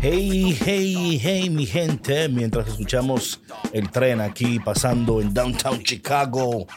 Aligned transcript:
Hey, 0.00 0.56
hey, 0.64 1.18
hey, 1.20 1.50
mi 1.50 1.66
gente, 1.66 2.28
mientras 2.28 2.68
escuchamos 2.68 3.40
el 3.72 3.90
tren 3.90 4.20
aquí 4.20 4.60
pasando 4.60 5.20
en 5.20 5.34
downtown 5.34 5.82
Chicago. 5.82 6.68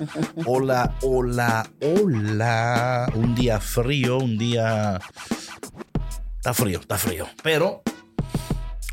Hola, 0.48 0.98
hola, 1.04 1.70
hola. 1.82 3.12
Un 3.14 3.36
día 3.36 3.60
frío, 3.60 4.18
un 4.18 4.40
día... 4.40 5.00
Está 6.38 6.56
frío, 6.56 6.80
está 6.80 6.98
frío. 6.98 7.28
Pero 7.44 7.84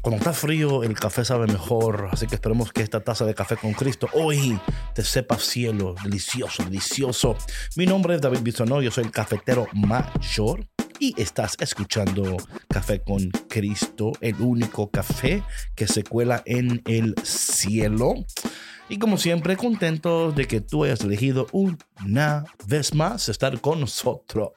cuando 0.03 0.19
está 0.19 0.35
frío, 0.35 0.83
el 0.83 0.93
café 0.93 1.25
sabe 1.25 1.47
mejor. 1.47 2.11
Así 2.13 2.27
que 2.27 2.35
esperemos 2.35 2.71
que 2.71 2.83
esta 2.83 3.01
taza 3.01 3.25
de 3.25 3.35
café 3.35 3.57
con 3.57 3.73
Cristo 3.73 4.09
hoy 4.13 4.61
te 4.95 5.05
sepa 5.05 5.39
cielo, 5.39 5.95
delicioso, 6.05 6.65
delicioso. 6.65 7.35
Mi 7.77 7.87
nombre 7.87 8.15
es 8.15 8.21
David 8.21 8.41
Bisonó, 8.43 8.83
yo 8.83 8.91
soy 8.91 9.05
el 9.05 9.11
cafetero 9.11 9.69
mayor 9.73 10.67
y 10.99 11.15
estás 11.21 11.57
escuchando 11.61 12.37
Café 12.69 13.01
con 13.03 13.31
Cristo, 13.49 14.13
el 14.21 14.35
único 14.41 14.91
café 14.91 15.43
que 15.75 15.87
se 15.87 16.05
cuela 16.05 16.43
en 16.47 16.83
el 16.87 17.15
cielo. 17.23 18.15
Y 18.89 18.99
como 18.99 19.19
siempre, 19.19 19.57
contentos 19.57 20.35
de 20.35 20.47
que 20.47 20.61
tú 20.61 20.85
hayas 20.85 21.01
elegido 21.03 21.47
una 21.53 22.45
vez 22.67 22.95
más 22.95 23.29
estar 23.29 23.61
con 23.61 23.81
nosotros. 23.81 24.51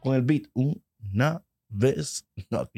Con 0.00 0.14
el 0.14 0.22
beat, 0.22 0.44
una 0.54 1.42
vez. 1.68 2.26
No, 2.50 2.68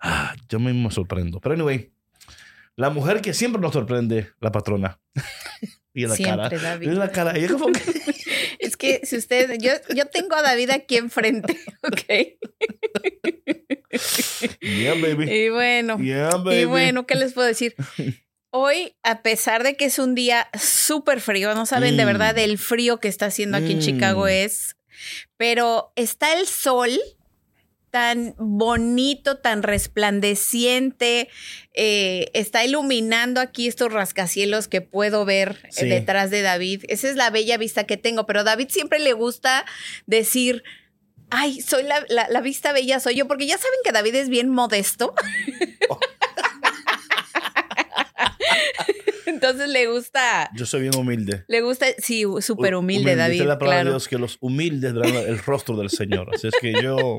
ah, 0.00 0.34
yo 0.48 0.60
mismo 0.60 0.88
me 0.88 0.94
sorprendo. 0.94 1.40
Pero 1.40 1.54
anyway, 1.54 1.92
la 2.76 2.90
mujer 2.90 3.20
que 3.20 3.34
siempre 3.34 3.60
nos 3.60 3.72
sorprende, 3.72 4.30
la 4.40 4.52
patrona. 4.52 5.00
y 5.92 6.06
la 6.06 6.14
Siempre, 6.14 6.56
cara. 6.56 6.62
David. 6.62 6.92
Y 6.92 6.94
la 6.94 7.10
cara. 7.10 7.36
Ella 7.36 7.48
como 7.48 7.66
que- 7.72 8.19
que 8.80 9.00
si 9.04 9.16
ustedes, 9.16 9.58
yo, 9.62 9.72
yo 9.94 10.06
tengo 10.06 10.34
a 10.34 10.42
David 10.42 10.70
aquí 10.70 10.96
enfrente, 10.96 11.56
¿ok? 11.82 12.00
yeah, 14.60 14.94
baby. 14.94 15.30
Y 15.30 15.48
bueno, 15.50 15.98
Yeah, 16.00 16.30
baby. 16.36 16.60
y 16.60 16.64
bueno, 16.64 17.06
¿qué 17.06 17.14
les 17.14 17.32
puedo 17.32 17.46
decir? 17.46 17.74
Hoy, 18.52 18.96
a 19.04 19.22
pesar 19.22 19.62
de 19.62 19.76
que 19.76 19.84
es 19.84 20.00
un 20.00 20.16
día 20.16 20.48
súper 20.60 21.20
frío, 21.20 21.54
no 21.54 21.66
saben 21.66 21.96
de 21.96 22.02
Mm. 22.04 22.06
verdad 22.06 22.38
el 22.38 22.58
frío 22.58 22.98
que 22.98 23.06
está 23.08 23.26
haciendo 23.26 23.56
aquí 23.56 23.72
en 23.72 23.78
Mm. 23.78 23.82
Chicago 23.82 24.26
es, 24.26 24.76
pero 25.36 25.92
está 25.94 26.32
el 26.38 26.46
sol 26.48 26.90
tan 27.90 28.34
bonito, 28.38 29.38
tan 29.38 29.62
resplandeciente, 29.62 31.28
eh, 31.74 32.30
está 32.34 32.64
iluminando 32.64 33.40
aquí 33.40 33.66
estos 33.68 33.92
rascacielos 33.92 34.68
que 34.68 34.80
puedo 34.80 35.24
ver 35.24 35.58
eh, 35.64 35.68
Sí. 35.70 35.88
detrás 35.88 36.30
de 36.30 36.42
David. 36.42 36.84
Esa 36.88 37.08
es 37.08 37.16
la 37.16 37.30
bella 37.30 37.56
vista 37.58 37.84
que 37.84 37.96
tengo, 37.96 38.26
pero 38.26 38.44
David 38.44 38.68
siempre 38.70 38.98
le 38.98 39.12
gusta 39.12 39.64
decir, 40.06 40.62
ay, 41.30 41.60
soy 41.60 41.82
la, 41.84 42.04
la- 42.08 42.28
la 42.28 42.40
vista 42.40 42.72
bella, 42.72 43.00
soy 43.00 43.14
yo, 43.16 43.26
porque 43.28 43.46
ya 43.46 43.56
saben 43.58 43.78
que 43.84 43.92
David 43.92 44.14
es 44.16 44.28
bien 44.28 44.48
modesto. 44.50 45.14
Entonces 49.30 49.68
le 49.68 49.86
gusta, 49.86 50.50
Yo 50.54 50.66
soy 50.66 50.82
bien 50.82 50.94
humilde. 50.96 51.44
le 51.48 51.60
gusta, 51.62 51.86
sí, 51.98 52.24
súper 52.40 52.74
Hu- 52.74 52.78
humilde, 52.80 53.16
David, 53.16 53.32
Dice 53.34 53.44
la 53.46 53.58
palabra 53.58 53.78
de 53.78 53.82
claro. 53.84 53.90
Dios 53.96 54.08
que 54.08 54.18
los 54.18 54.36
humildes 54.40 54.92
verán 54.92 55.14
el 55.16 55.38
rostro 55.38 55.76
del 55.76 55.88
Señor. 55.90 56.28
Así 56.34 56.48
es 56.48 56.54
que 56.60 56.72
yo, 56.82 57.18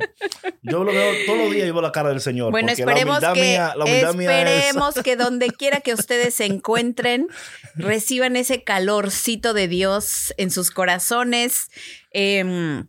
yo 0.62 0.84
lo 0.84 0.92
veo 0.92 1.14
todos 1.26 1.40
los 1.40 1.52
días 1.52 1.68
y 1.68 1.72
veo 1.72 1.82
la 1.82 1.92
cara 1.92 2.10
del 2.10 2.22
Señor. 2.22 2.52
Bueno, 2.52 2.70
esperemos 2.72 3.22
la 3.22 3.34
que, 3.34 3.42
mía, 3.42 3.74
la 3.76 3.86
humildad 3.86 4.14
mía 4.14 4.42
es- 4.44 4.66
esperemos 4.66 4.96
que 5.04 5.16
donde 5.16 5.48
quiera 5.50 5.80
que 5.82 5.94
ustedes 5.94 6.36
se 6.36 6.46
encuentren, 6.46 7.28
reciban 7.76 8.36
ese 8.36 8.64
calorcito 8.64 9.54
de 9.54 9.68
Dios 9.68 10.34
en 10.38 10.52
sus 10.52 10.70
corazones. 10.72 11.68
em, 12.14 12.88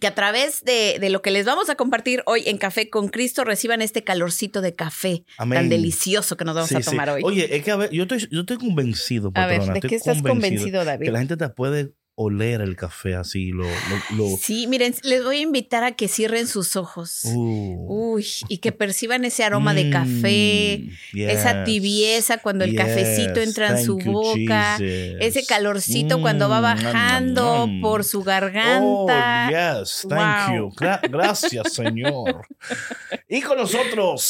que 0.00 0.06
a 0.06 0.14
través 0.14 0.64
de, 0.64 0.98
de 1.00 1.08
lo 1.08 1.22
que 1.22 1.30
les 1.30 1.46
vamos 1.46 1.70
a 1.70 1.74
compartir 1.74 2.22
hoy 2.26 2.42
en 2.46 2.58
Café 2.58 2.90
con 2.90 3.08
Cristo 3.08 3.44
reciban 3.44 3.80
este 3.80 4.04
calorcito 4.04 4.60
de 4.60 4.74
café 4.74 5.24
tan 5.38 5.68
delicioso 5.70 6.36
que 6.36 6.44
nos 6.44 6.54
vamos 6.54 6.68
Sí, 6.68 6.76
a 6.76 6.82
sí. 6.82 6.90
tomar 6.90 7.08
hoy. 7.08 7.22
Oye, 7.24 7.56
es 7.56 7.64
que 7.64 7.70
a 7.70 7.76
ver, 7.76 7.90
yo 7.90 8.02
estoy, 8.02 8.28
yo 8.30 8.40
estoy 8.40 8.58
convencido, 8.58 9.30
a 9.34 9.46
ver, 9.46 9.60
patrona. 9.60 9.72
¿de 9.72 9.78
estoy 9.78 9.90
qué 9.90 9.96
estás 9.96 10.20
convencido, 10.22 10.84
David? 10.84 11.06
Que 11.06 11.12
la 11.12 11.18
gente 11.20 11.36
te 11.38 11.48
puede 11.48 11.94
oler 12.20 12.60
el 12.62 12.74
café 12.74 13.14
así, 13.14 13.52
lo... 13.52 13.62
lo, 13.62 14.16
lo- 14.16 14.36
Sí, 14.36 14.66
miren, 14.66 14.92
les 15.04 15.22
voy 15.22 15.36
a 15.36 15.40
invitar 15.40 15.84
a 15.84 15.92
que 15.92 16.08
cierren 16.08 16.48
sus 16.48 16.74
ojos. 16.74 17.20
Uh. 17.26 18.14
Uy, 18.14 18.26
y 18.48 18.58
que 18.58 18.72
perciban 18.72 19.24
ese 19.24 19.44
aroma 19.44 19.72
de 19.72 19.88
café, 19.90 20.80
Mm, 21.12 21.18
esa 21.20 21.52
yes. 21.52 21.64
tibieza 21.64 22.38
cuando 22.38 22.64
el 22.64 22.74
cafecito 22.74 23.40
entra 23.40 23.78
en 23.78 23.84
su 23.84 23.98
you, 24.00 24.10
boca, 24.12 24.76
Jesus. 24.78 25.16
ese 25.20 25.46
calorcito 25.46 26.20
cuando 26.20 26.48
va 26.48 26.58
Mm, 26.58 26.62
bajando 26.62 27.66
mm, 27.68 27.78
mm. 27.78 27.80
por 27.82 28.02
su 28.02 28.24
garganta. 28.24 28.82
Oh, 28.82 29.82
yes, 29.82 30.04
thank 30.08 30.48
Wow. 30.50 30.56
you. 30.56 30.70
Gra- 30.74 31.00
gracias, 31.08 31.72
Señor. 31.72 32.46
y 33.28 33.40
con 33.42 33.58
nosotros, 33.58 34.22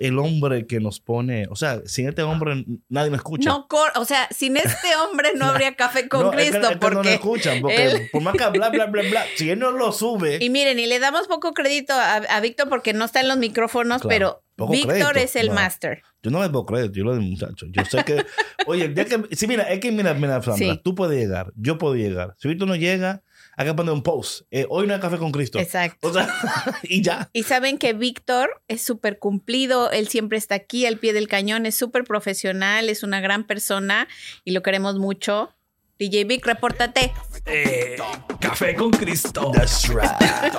el 0.00 0.18
hombre 0.18 0.66
que 0.66 0.80
nos 0.80 1.00
pone, 1.00 1.46
o 1.50 1.56
sea, 1.56 1.80
sin 1.86 2.08
este 2.08 2.22
hombre 2.22 2.64
nadie 2.88 3.10
me 3.10 3.16
escucha. 3.16 3.48
No, 3.48 3.66
o 3.96 4.04
sea, 4.04 4.28
sin 4.30 4.56
este 4.56 4.94
hombre 4.96 5.30
no 5.36 5.44
habría 5.50 5.74
café 5.74 6.08
con 6.08 6.22
No, 6.22 6.32
es 6.32 6.36
que- 6.36 6.50
Cristo, 6.50 6.70
es 6.70 6.78
que 6.78 6.84
no 6.84 6.90
lo 6.90 6.96
porque 6.96 7.14
escuchan, 7.14 7.60
porque 7.60 7.84
él- 7.86 8.08
por 8.12 8.22
más 8.22 8.34
que 8.34 8.46
bla, 8.50 8.68
bla, 8.70 8.86
bla, 8.86 9.02
bla, 9.02 9.24
si 9.36 9.50
él 9.50 9.58
no 9.58 9.70
lo 9.72 9.92
sube, 9.92 10.38
y 10.40 10.50
miren, 10.50 10.78
y 10.78 10.86
le 10.86 10.98
damos 10.98 11.26
poco 11.28 11.52
crédito 11.52 11.92
a, 11.94 12.16
a 12.16 12.40
Víctor 12.40 12.68
porque 12.68 12.92
no 12.92 13.04
está 13.04 13.20
en 13.20 13.28
los 13.28 13.36
micrófonos, 13.38 14.02
Claro, 14.02 14.42
pero 14.56 14.68
Víctor 14.70 15.12
crédito, 15.12 15.18
es 15.18 15.36
el 15.36 15.48
no. 15.48 15.54
máster. 15.54 16.02
yo 16.22 16.30
no 16.30 16.40
le 16.42 16.48
puedo 16.48 16.64
creer, 16.66 16.92
yo 16.92 17.02
lo 17.04 17.14
de 17.14 17.20
muchacho. 17.20 17.66
Yo 17.70 17.84
sé 17.84 18.04
que, 18.04 18.24
oye, 18.66 18.84
el 18.84 18.94
día 18.94 19.04
que, 19.04 19.20
sí, 19.36 19.46
mira, 19.48 19.64
es 19.64 19.80
que 19.80 19.90
mira, 19.90 20.14
mira, 20.14 20.40
Sí. 20.56 20.80
tú 20.84 20.94
puedes 20.94 21.18
llegar, 21.18 21.52
yo 21.56 21.76
puedo 21.76 21.94
llegar. 21.96 22.34
Si 22.38 22.46
Víctor 22.48 22.68
no 22.68 22.76
llega, 22.76 23.22
hay 23.56 23.66
que 23.66 23.74
poner 23.74 23.92
un 23.92 24.02
post. 24.02 24.42
Eh, 24.50 24.66
hoy 24.68 24.86
no 24.86 24.94
hay 24.94 25.00
café 25.00 25.18
con 25.18 25.32
Cristo. 25.32 25.58
Exacto. 25.58 26.08
O 26.08 26.12
sea, 26.12 26.28
y 26.82 27.02
ya. 27.02 27.30
Y 27.32 27.44
saben 27.44 27.78
que 27.78 27.92
Víctor 27.92 28.62
es 28.68 28.82
súper 28.82 29.18
cumplido, 29.18 29.90
él 29.90 30.08
siempre 30.08 30.38
está 30.38 30.54
aquí 30.56 30.86
al 30.86 30.98
pie 30.98 31.12
del 31.12 31.28
cañón, 31.28 31.66
es 31.66 31.74
súper 31.74 32.04
profesional, 32.04 32.88
es 32.88 33.02
una 33.02 33.20
gran 33.20 33.44
persona 33.44 34.08
y 34.44 34.52
lo 34.52 34.62
queremos 34.62 34.98
mucho. 34.98 35.54
DJ 35.98 36.24
Vic, 36.24 36.44
repórtate. 36.44 37.12
Eh, 37.46 37.96
café 38.40 38.74
con 38.74 38.90
Cristo. 38.90 39.52
That's 39.54 39.88
right. 39.88 40.10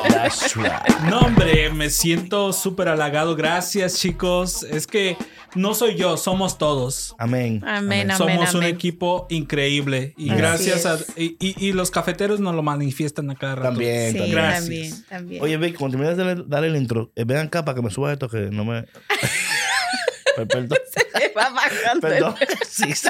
That's 0.10 0.56
right. 0.56 0.72
No, 1.10 1.20
hombre, 1.20 1.70
me 1.72 1.90
siento 1.90 2.54
súper 2.54 2.88
halagado. 2.88 3.36
Gracias, 3.36 3.96
chicos. 4.00 4.64
Es 4.64 4.88
que 4.88 5.18
no 5.54 5.74
soy 5.74 5.96
yo, 5.96 6.16
somos 6.16 6.58
todos. 6.58 7.16
Amén. 7.18 7.62
Amén, 7.66 8.10
amén. 8.12 8.18
Somos 8.18 8.54
un 8.54 8.62
amén. 8.64 8.76
equipo 8.76 9.28
increíble. 9.30 10.14
Y 10.18 10.30
Así 10.30 10.38
gracias 10.38 10.86
a. 10.86 10.98
Y, 11.18 11.36
y- 11.40 11.56
y 11.68 11.74
los 11.74 11.92
cafeteros 11.92 12.40
nos 12.40 12.56
lo 12.56 12.64
manifiestan 12.64 13.30
a 13.30 13.36
cada 13.36 13.56
rato. 13.56 13.70
También, 13.70 14.12
Sí, 14.14 14.18
también. 14.20 14.36
Gracias. 14.38 14.62
también, 14.64 15.06
también. 15.10 15.44
Oye, 15.44 15.58
Vic, 15.58 15.78
cuando 15.78 15.98
termines 15.98 16.18
de 16.38 16.44
darle 16.48 16.68
el 16.70 16.78
intro, 16.78 17.12
eh, 17.16 17.26
ven 17.26 17.38
acá 17.38 17.66
para 17.66 17.76
que 17.76 17.82
me 17.82 17.92
suba 17.92 18.14
esto 18.14 18.30
que 18.30 18.38
no 18.52 18.64
me. 18.64 18.84
Per- 20.38 20.48
Perdón. 20.48 20.78
Se 20.94 21.34
va 21.34 21.50
bajando. 21.50 22.02
Perdón. 22.02 22.36
Sí, 22.70 22.94
sí. 22.94 23.10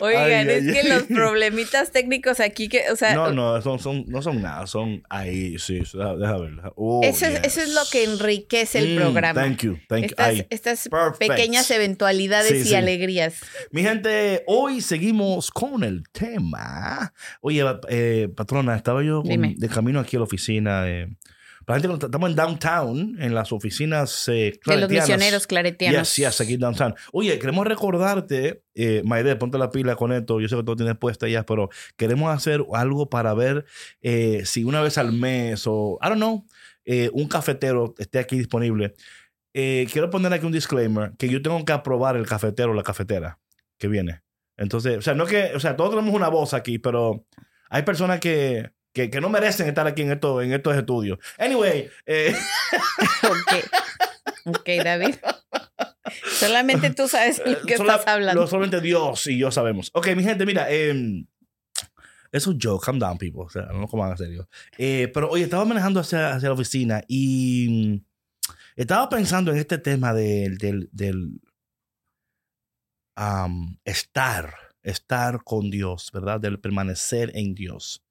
Oigan, 0.00 0.22
Ay, 0.24 0.32
ay, 0.32 0.48
es 0.68 0.72
que 0.72 0.80
ay. 0.80 0.88
los 0.88 1.02
problemitas 1.04 1.90
técnicos 1.90 2.40
aquí 2.40 2.68
que, 2.68 2.90
o 2.90 2.96
sea, 2.96 3.14
No, 3.14 3.32
no, 3.32 3.60
son, 3.62 3.78
son, 3.78 4.04
no 4.08 4.22
son 4.22 4.40
nada, 4.42 4.66
son 4.66 5.02
ahí, 5.08 5.58
sí, 5.58 5.80
sí, 5.84 5.98
deja, 5.98 6.16
deja 6.16 6.36
ver. 6.38 6.54
deja- 6.56 6.72
Oh, 6.76 7.00
eso, 7.04 7.26
es, 7.26 7.32
yes. 7.32 7.40
eso 7.44 7.60
es 7.62 7.74
lo 7.74 7.80
que 7.90 8.04
enriquece 8.04 8.78
el 8.78 8.94
Mm, 8.94 9.00
programa. 9.00 9.40
Thank 9.42 9.62
you, 9.62 9.78
thank 9.88 10.00
you. 10.02 10.06
Estas, 10.06 10.26
Ay, 10.28 10.46
estas 10.50 10.88
perfect. 10.88 11.18
pequeñas 11.30 11.70
eventualidades 11.70 12.50
Sí, 12.52 12.56
y 12.58 12.64
sí. 12.64 12.74
alegrías. 12.74 13.34
Mi 13.70 13.82
gente, 13.82 14.44
hoy 14.46 14.80
seguimos 14.80 15.50
con 15.50 15.82
el 15.84 16.02
tema. 16.12 17.12
Oye, 17.40 17.64
eh, 17.88 18.28
patrona, 18.34 18.76
estaba 18.76 19.02
yo 19.02 19.22
Dime. 19.24 19.54
de 19.56 19.68
camino 19.68 20.00
aquí 20.00 20.16
a 20.16 20.20
la 20.20 20.24
oficina. 20.24 20.88
eh, 20.88 21.08
La 21.68 21.74
gente 21.74 21.88
que 21.88 22.06
estamos 22.06 22.30
en 22.30 22.34
downtown, 22.36 23.16
en 23.20 23.34
las 23.34 23.52
oficinas 23.52 24.26
eh, 24.28 24.32
De 24.32 24.48
los 24.48 24.58
claretianas. 24.62 25.08
misioneros 25.08 25.46
claretianos. 25.46 26.16
Yes, 26.16 26.26
yes, 26.26 26.40
aquí 26.40 26.56
downtown. 26.56 26.94
Oye, 27.12 27.38
queremos 27.38 27.66
recordarte, 27.66 28.62
eh, 28.74 29.02
Maide, 29.04 29.36
ponte 29.36 29.58
la 29.58 29.70
pila 29.70 29.94
con 29.94 30.10
esto. 30.12 30.40
Yo 30.40 30.48
sé 30.48 30.56
que 30.56 30.62
tú 30.62 30.74
tienes 30.76 30.96
puesta 30.96 31.28
ya, 31.28 31.44
pero 31.44 31.68
queremos 31.96 32.34
hacer 32.34 32.64
algo 32.72 33.10
para 33.10 33.34
ver 33.34 33.66
eh, 34.00 34.42
si 34.46 34.64
una 34.64 34.80
vez 34.80 34.96
al 34.96 35.12
mes 35.12 35.64
o, 35.66 35.98
I 36.02 36.08
don't 36.08 36.16
know, 36.16 36.46
eh, 36.86 37.10
un 37.12 37.28
cafetero 37.28 37.94
esté 37.98 38.18
aquí 38.18 38.38
disponible. 38.38 38.94
Eh, 39.52 39.86
quiero 39.92 40.08
poner 40.08 40.32
aquí 40.32 40.46
un 40.46 40.52
disclaimer 40.52 41.12
que 41.18 41.28
yo 41.28 41.42
tengo 41.42 41.62
que 41.66 41.72
aprobar 41.72 42.16
el 42.16 42.26
cafetero 42.26 42.70
o 42.70 42.74
la 42.74 42.82
cafetera 42.82 43.38
que 43.76 43.88
viene. 43.88 44.22
Entonces, 44.56 44.96
o 44.96 45.02
sea, 45.02 45.14
no 45.14 45.26
que, 45.26 45.52
o 45.54 45.60
sea, 45.60 45.76
todos 45.76 45.90
tenemos 45.90 46.14
una 46.14 46.28
voz 46.28 46.54
aquí, 46.54 46.78
pero 46.78 47.26
hay 47.68 47.82
personas 47.82 48.20
que, 48.20 48.70
que, 48.92 49.10
que 49.10 49.20
no 49.20 49.28
merecen 49.28 49.68
estar 49.68 49.86
aquí 49.86 50.02
en, 50.02 50.12
esto, 50.12 50.40
en 50.42 50.52
estos 50.52 50.76
estudios. 50.76 51.18
Anyway, 51.38 51.88
eh, 52.06 52.34
Ok. 53.22 54.56
Ok, 54.56 54.68
David. 54.84 55.14
Solamente 56.38 56.90
tú 56.90 57.06
sabes 57.08 57.42
lo 57.44 57.60
que 57.62 57.76
Sola- 57.76 57.96
estás 57.96 58.08
hablando. 58.14 58.40
lo- 58.42 58.46
solamente 58.46 58.80
Dios 58.80 59.26
y 59.26 59.38
yo 59.38 59.50
sabemos. 59.50 59.90
Ok, 59.94 60.08
mi 60.16 60.22
gente, 60.24 60.46
mira, 60.46 60.66
eh, 60.70 61.24
es 62.32 62.46
un 62.46 62.58
joke, 62.60 62.84
calm 62.84 62.98
down, 62.98 63.18
people. 63.18 63.42
O 63.42 63.48
sea, 63.50 63.62
no 63.66 63.80
lo 63.80 63.88
coman 63.88 64.12
en 64.12 64.16
serio. 64.18 64.48
Eh, 64.78 65.10
pero 65.12 65.28
oye, 65.30 65.44
estaba 65.44 65.64
manejando 65.64 66.00
hacia, 66.00 66.34
hacia 66.34 66.48
la 66.48 66.54
oficina 66.54 67.02
y 67.08 68.00
mm, 68.00 68.52
estaba 68.76 69.08
pensando 69.08 69.50
en 69.52 69.58
este 69.58 69.78
tema 69.78 70.14
del, 70.14 70.56
del, 70.58 70.88
del 70.92 71.40
am, 73.16 73.78
estar, 73.84 74.54
estar 74.82 75.42
con 75.44 75.70
Dios, 75.70 76.10
¿verdad? 76.12 76.40
Del 76.40 76.58
permanecer 76.60 77.32
en 77.34 77.54
Dios. 77.54 78.02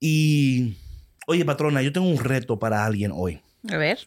Y, 0.00 0.76
oye, 1.26 1.44
patrona, 1.44 1.82
yo 1.82 1.92
tengo 1.92 2.08
un 2.08 2.22
reto 2.22 2.58
para 2.58 2.84
alguien 2.84 3.12
hoy 3.14 3.40
A 3.70 3.76
ver. 3.76 3.98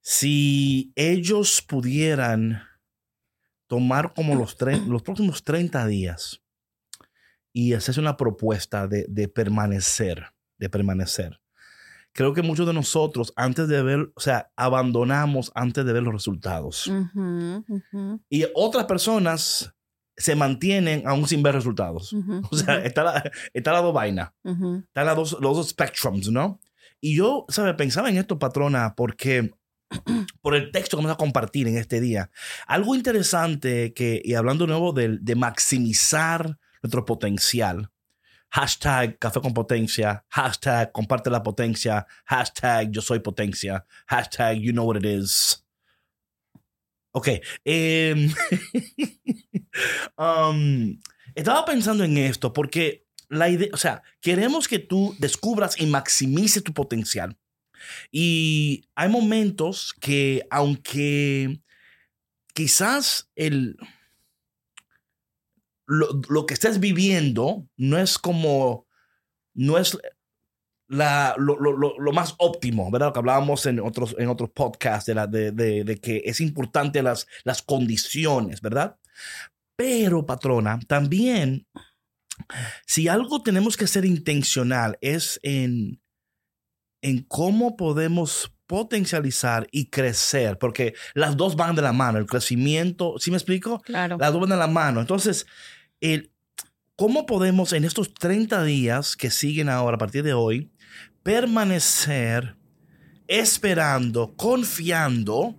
si 0.00 0.92
ellos 0.96 1.62
pudieran 1.62 2.62
tomar 3.66 4.14
como 4.14 4.34
los, 4.34 4.56
los 4.86 5.02
próximos 5.02 5.44
30 5.44 5.86
días 5.86 6.40
y 7.52 7.74
hacerse 7.74 8.00
una 8.00 8.16
propuesta 8.16 8.86
de, 8.86 9.06
de 9.08 9.28
permanecer, 9.28 10.26
de 10.58 10.68
permanecer. 10.68 11.40
Creo 12.14 12.34
que 12.34 12.42
muchos 12.42 12.66
de 12.66 12.74
nosotros 12.74 13.32
antes 13.36 13.68
de 13.68 13.82
ver, 13.82 14.12
o 14.14 14.20
sea, 14.20 14.52
abandonamos 14.56 15.50
antes 15.54 15.84
de 15.84 15.92
ver 15.94 16.02
los 16.02 16.12
resultados. 16.12 16.92
Y 18.28 18.44
otras 18.54 18.84
personas 18.84 19.74
se 20.16 20.36
mantienen 20.36 21.02
aún 21.06 21.26
sin 21.26 21.42
ver 21.42 21.54
resultados. 21.54 22.12
ujú, 22.12 22.42
O 22.50 22.56
sea, 22.56 22.84
está 22.84 23.02
la, 23.02 23.30
está 23.52 23.72
la 23.72 23.80
dos 23.80 23.94
vainas. 23.94 24.30
ujú. 24.44 24.84
Están 24.86 25.06
las 25.06 25.16
dos, 25.16 25.36
los 25.40 25.56
dos 25.56 25.68
spectrums, 25.70 26.30
¿no? 26.30 26.60
Y 27.00 27.16
yo, 27.16 27.46
¿sabes? 27.48 27.74
Pensaba 27.74 28.08
en 28.10 28.18
esto, 28.18 28.38
patrona, 28.38 28.94
porque 28.94 29.52
por 30.42 30.54
el 30.54 30.70
texto 30.70 30.96
que 30.96 31.02
vamos 31.02 31.14
a 31.14 31.18
compartir 31.18 31.66
en 31.68 31.76
este 31.76 32.00
día, 32.00 32.30
algo 32.66 32.94
interesante 32.94 33.92
que, 33.94 34.22
y 34.24 34.34
hablando 34.34 34.64
de 34.66 34.70
nuevo 34.72 34.92
de, 34.92 35.18
de 35.20 35.34
maximizar 35.34 36.58
nuestro 36.82 37.04
potencial, 37.04 37.90
hashtag 38.50 39.18
café 39.18 39.40
con 39.40 39.54
potencia, 39.54 40.24
hashtag 40.28 40.92
comparte 40.92 41.30
la 41.30 41.42
potencia, 41.42 42.06
hashtag 42.26 42.90
yo 42.90 43.00
soy 43.00 43.20
potencia, 43.20 43.84
hashtag 44.06 44.58
you 44.58 44.72
know 44.72 44.84
what 44.86 44.96
it 44.96 45.04
is. 45.04 45.61
Ok. 47.12 47.28
em, 47.64 48.32
um, 50.18 50.98
estaba 51.34 51.64
pensando 51.64 52.04
en 52.04 52.16
esto 52.18 52.52
porque 52.52 53.06
la 53.28 53.48
idea, 53.48 53.68
o 53.72 53.76
sea, 53.76 54.02
queremos 54.20 54.68
que 54.68 54.78
tú 54.78 55.14
descubras 55.18 55.80
y 55.80 55.86
maximices 55.86 56.62
tu 56.62 56.72
potencial. 56.72 57.38
Y 58.10 58.84
hay 58.94 59.08
momentos 59.08 59.94
que, 60.00 60.46
aunque 60.50 61.60
quizás 62.54 63.30
el, 63.34 63.76
lo, 65.86 66.20
lo 66.28 66.46
que 66.46 66.54
estés 66.54 66.78
viviendo 66.80 67.68
no 67.76 67.98
es 67.98 68.18
como, 68.18 68.86
no 69.54 69.78
es 69.78 69.98
la, 70.92 71.34
lo, 71.38 71.58
lo- 71.58 71.76
lo- 71.76 71.98
lo 71.98 72.12
más 72.12 72.34
óptimo, 72.38 72.90
¿verdad? 72.90 73.08
Lo 73.08 73.12
que 73.14 73.18
hablábamos 73.20 73.64
en 73.66 73.80
otros, 73.80 74.14
en 74.18 74.28
otros 74.28 74.50
podcasts 74.50 75.06
de, 75.06 75.14
la, 75.14 75.26
de, 75.26 75.50
de- 75.52 75.84
de 75.84 75.96
que 76.00 76.22
es 76.24 76.40
importante 76.40 77.02
las, 77.02 77.26
las 77.44 77.62
condiciones, 77.62 78.60
¿verdad? 78.60 78.96
Pero, 79.76 80.26
patrona, 80.26 80.78
también, 80.86 81.66
si 82.86 83.08
algo 83.08 83.42
tenemos 83.42 83.76
que 83.76 83.86
ser 83.86 84.04
intencional 84.04 84.98
es 85.00 85.40
en, 85.42 86.00
en 87.02 87.22
cómo 87.24 87.76
podemos 87.76 88.52
potencializar 88.66 89.66
y 89.70 89.86
crecer, 89.90 90.58
porque 90.58 90.94
las 91.14 91.36
dos 91.36 91.56
van 91.56 91.74
de 91.74 91.82
la 91.82 91.92
mano, 91.92 92.18
el 92.18 92.26
crecimiento, 92.26 93.14
¿sí 93.18 93.30
me 93.30 93.36
explico? 93.36 93.80
Claro. 93.80 94.16
Las 94.18 94.32
dos 94.32 94.40
van 94.42 94.50
de 94.50 94.56
la 94.56 94.66
mano. 94.66 95.00
Entonces, 95.00 95.46
el, 96.00 96.32
¿cómo 96.96 97.26
podemos 97.26 97.72
en 97.72 97.84
estos 97.84 98.14
30 98.14 98.62
días 98.64 99.16
que 99.16 99.30
siguen 99.30 99.68
ahora, 99.68 99.96
a 99.96 99.98
partir 99.98 100.22
de 100.22 100.32
hoy, 100.34 100.71
permanecer 101.22 102.56
esperando, 103.28 104.34
confiando 104.36 105.54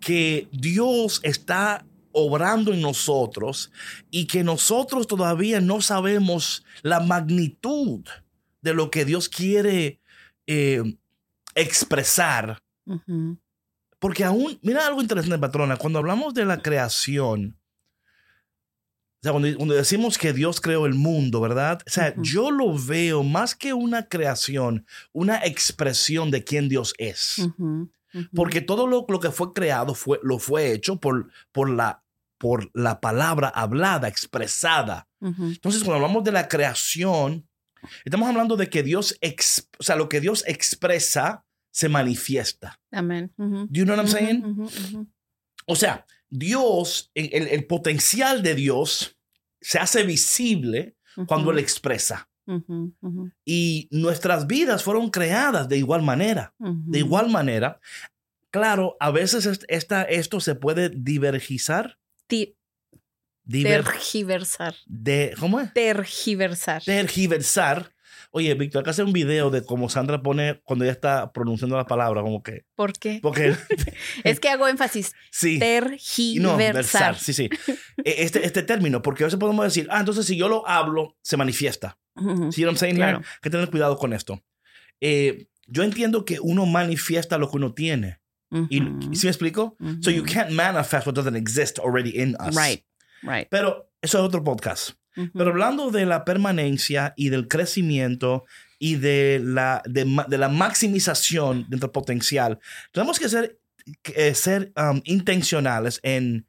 que 0.00 0.48
Dios 0.52 1.20
está 1.22 1.84
obrando 2.12 2.72
en 2.72 2.80
nosotros 2.80 3.70
y 4.10 4.26
que 4.26 4.44
nosotros 4.44 5.06
todavía 5.06 5.60
no 5.60 5.80
sabemos 5.80 6.64
la 6.82 7.00
magnitud 7.00 8.00
de 8.60 8.74
lo 8.74 8.90
que 8.90 9.04
Dios 9.04 9.28
quiere 9.28 10.00
eh, 10.46 10.82
expresar. 11.54 12.62
Porque 13.98 14.24
aún, 14.24 14.58
mira 14.62 14.86
algo 14.86 15.00
interesante, 15.00 15.38
patrona, 15.38 15.76
cuando 15.76 15.98
hablamos 15.98 16.34
de 16.34 16.44
la 16.44 16.60
creación, 16.60 17.56
o 19.22 19.24
sea, 19.24 19.32
cuando, 19.32 19.56
cuando 19.56 19.74
decimos 19.74 20.18
que 20.18 20.32
Dios 20.32 20.60
creó 20.60 20.84
el 20.86 20.94
mundo, 20.94 21.40
¿verdad? 21.40 21.80
O 21.86 21.90
sea, 21.90 22.12
yo 22.18 22.50
lo 22.50 22.76
veo 22.76 23.22
más 23.22 23.54
que 23.54 23.72
una 23.72 24.08
creación, 24.08 24.84
una 25.12 25.44
expresión 25.44 26.30
de 26.32 26.42
quién 26.42 26.68
Dios 26.68 26.92
es. 26.98 27.48
Porque 28.34 28.60
todo 28.60 28.86
lo, 28.86 29.06
lo 29.08 29.20
que 29.20 29.30
fue 29.30 29.52
creado 29.54 29.94
fue, 29.94 30.18
lo 30.22 30.38
fue 30.38 30.72
hecho 30.72 30.96
por, 31.00 31.30
por, 31.52 31.70
la, 31.70 32.02
por 32.36 32.68
la 32.74 33.00
palabra 33.00 33.48
hablada, 33.48 34.08
expresada. 34.08 35.08
Entonces, 35.20 35.84
cuando 35.84 36.04
hablamos 36.04 36.24
de 36.24 36.32
la 36.32 36.48
creación, 36.48 37.48
estamos 38.04 38.28
hablando 38.28 38.56
de 38.56 38.68
que 38.68 38.82
Dios, 38.82 39.16
ex- 39.20 39.68
o 39.78 39.82
sea, 39.84 39.96
lo 39.96 40.08
que 40.08 40.20
Dios 40.20 40.44
expresa 40.48 41.44
se 41.70 41.88
manifiesta. 41.88 42.78
Amén. 42.90 43.32
Do 43.38 43.66
you 43.70 43.84
know 43.84 43.96
what 43.96 44.04
I'm 44.04 44.08
saying? 44.08 45.08
O 45.66 45.76
sea, 45.76 46.04
Dios, 46.34 47.10
el, 47.14 47.48
el 47.48 47.66
potencial 47.66 48.42
de 48.42 48.54
Dios 48.54 49.18
se 49.60 49.78
hace 49.78 50.02
visible 50.04 50.96
cuando 51.26 51.50
Él 51.50 51.58
expresa. 51.58 52.28
Y 53.44 53.88
nuestras 53.90 54.46
vidas 54.46 54.82
fueron 54.82 55.10
creadas 55.10 55.68
de 55.68 55.76
igual 55.78 56.02
manera. 56.02 56.54
De 56.58 56.98
igual 57.00 57.28
manera, 57.30 57.80
claro, 58.50 58.96
a 58.98 59.10
veces 59.10 59.44
est- 59.46 59.64
esta, 59.68 60.02
esto 60.02 60.40
se 60.40 60.54
puede 60.54 60.88
divergizar. 60.88 61.98
Diver, 63.44 63.82
Tergiversar. 63.84 64.74
de, 64.86 65.34
¿Cómo 65.38 65.60
es? 65.60 65.72
Tergiversar. 65.74 66.82
Tergiversar. 66.82 67.91
Oye, 68.34 68.54
Víctor, 68.54 68.80
acá 68.80 68.92
hace 68.92 69.02
un 69.02 69.12
video 69.12 69.50
de 69.50 69.62
cómo 69.62 69.90
Sandra 69.90 70.22
pone 70.22 70.62
cuando 70.64 70.84
ella 70.86 70.92
está 70.92 71.32
pronunciando 71.32 71.76
la 71.76 71.84
palabra, 71.84 72.22
como 72.22 72.42
que. 72.42 72.64
¿Por 72.74 72.94
qué? 72.94 73.18
Porque 73.22 73.54
Es 74.24 74.40
que 74.40 74.48
hago 74.48 74.66
énfasis. 74.68 75.12
sí. 75.30 75.56
Y 75.56 75.58
Tergiversar. 75.58 76.42
No, 76.42 76.56
versar, 76.56 77.18
sí, 77.18 77.32
sí. 77.34 77.50
E- 78.04 78.22
Este, 78.24 78.44
este 78.46 78.62
término, 78.62 79.02
porque 79.02 79.24
a 79.24 79.26
veces 79.26 79.38
podemos 79.38 79.64
decir, 79.64 79.86
ah, 79.90 80.00
entonces 80.00 80.24
si 80.26 80.36
yo 80.36 80.48
lo 80.48 80.66
hablo, 80.66 81.16
se 81.22 81.36
manifiesta. 81.36 81.98
Ujú. 82.16 82.50
¿Sí 82.52 82.62
what 82.64 82.70
I'm 82.72 82.78
saying 82.78 82.96
Claro. 82.96 83.18
Hay 83.18 83.24
que 83.42 83.50
tener 83.50 83.70
cuidado 83.70 83.98
con 83.98 84.12
esto. 84.14 84.42
Eh, 85.00 85.48
yo 85.66 85.82
entiendo 85.82 86.24
que 86.24 86.40
uno 86.40 86.64
manifiesta 86.64 87.36
lo 87.38 87.50
que 87.50 87.56
uno 87.58 87.74
tiene. 87.74 88.20
Y, 88.70 88.82
Ujú. 88.82 89.14
¿Sí 89.14 89.26
me 89.26 89.30
explico? 89.30 89.76
So 90.00 90.10
you 90.10 90.24
can't 90.24 90.50
manifest 90.50 91.06
what 91.06 91.14
doesn't 91.14 91.36
exist 91.36 91.78
already 91.78 92.18
in 92.18 92.36
us. 92.40 92.54
Right, 92.54 92.84
right. 93.22 93.46
Pero 93.50 93.90
eso 94.02 94.18
es 94.18 94.24
otro 94.24 94.44
podcast. 94.44 94.90
Pero 95.14 95.50
hablando 95.50 95.90
de 95.90 96.06
la 96.06 96.24
permanencia 96.24 97.12
y 97.16 97.28
del 97.28 97.48
crecimiento 97.48 98.44
y 98.78 98.96
de 98.96 99.40
la, 99.42 99.82
de, 99.84 100.04
de 100.28 100.38
la 100.38 100.48
maximización 100.48 101.64
de 101.64 101.70
nuestro 101.70 101.92
potencial, 101.92 102.58
tenemos 102.92 103.18
que 103.18 103.28
ser, 103.28 103.58
eh, 104.14 104.34
ser 104.34 104.72
um, 104.76 105.00
intencionales 105.04 106.00
en 106.02 106.46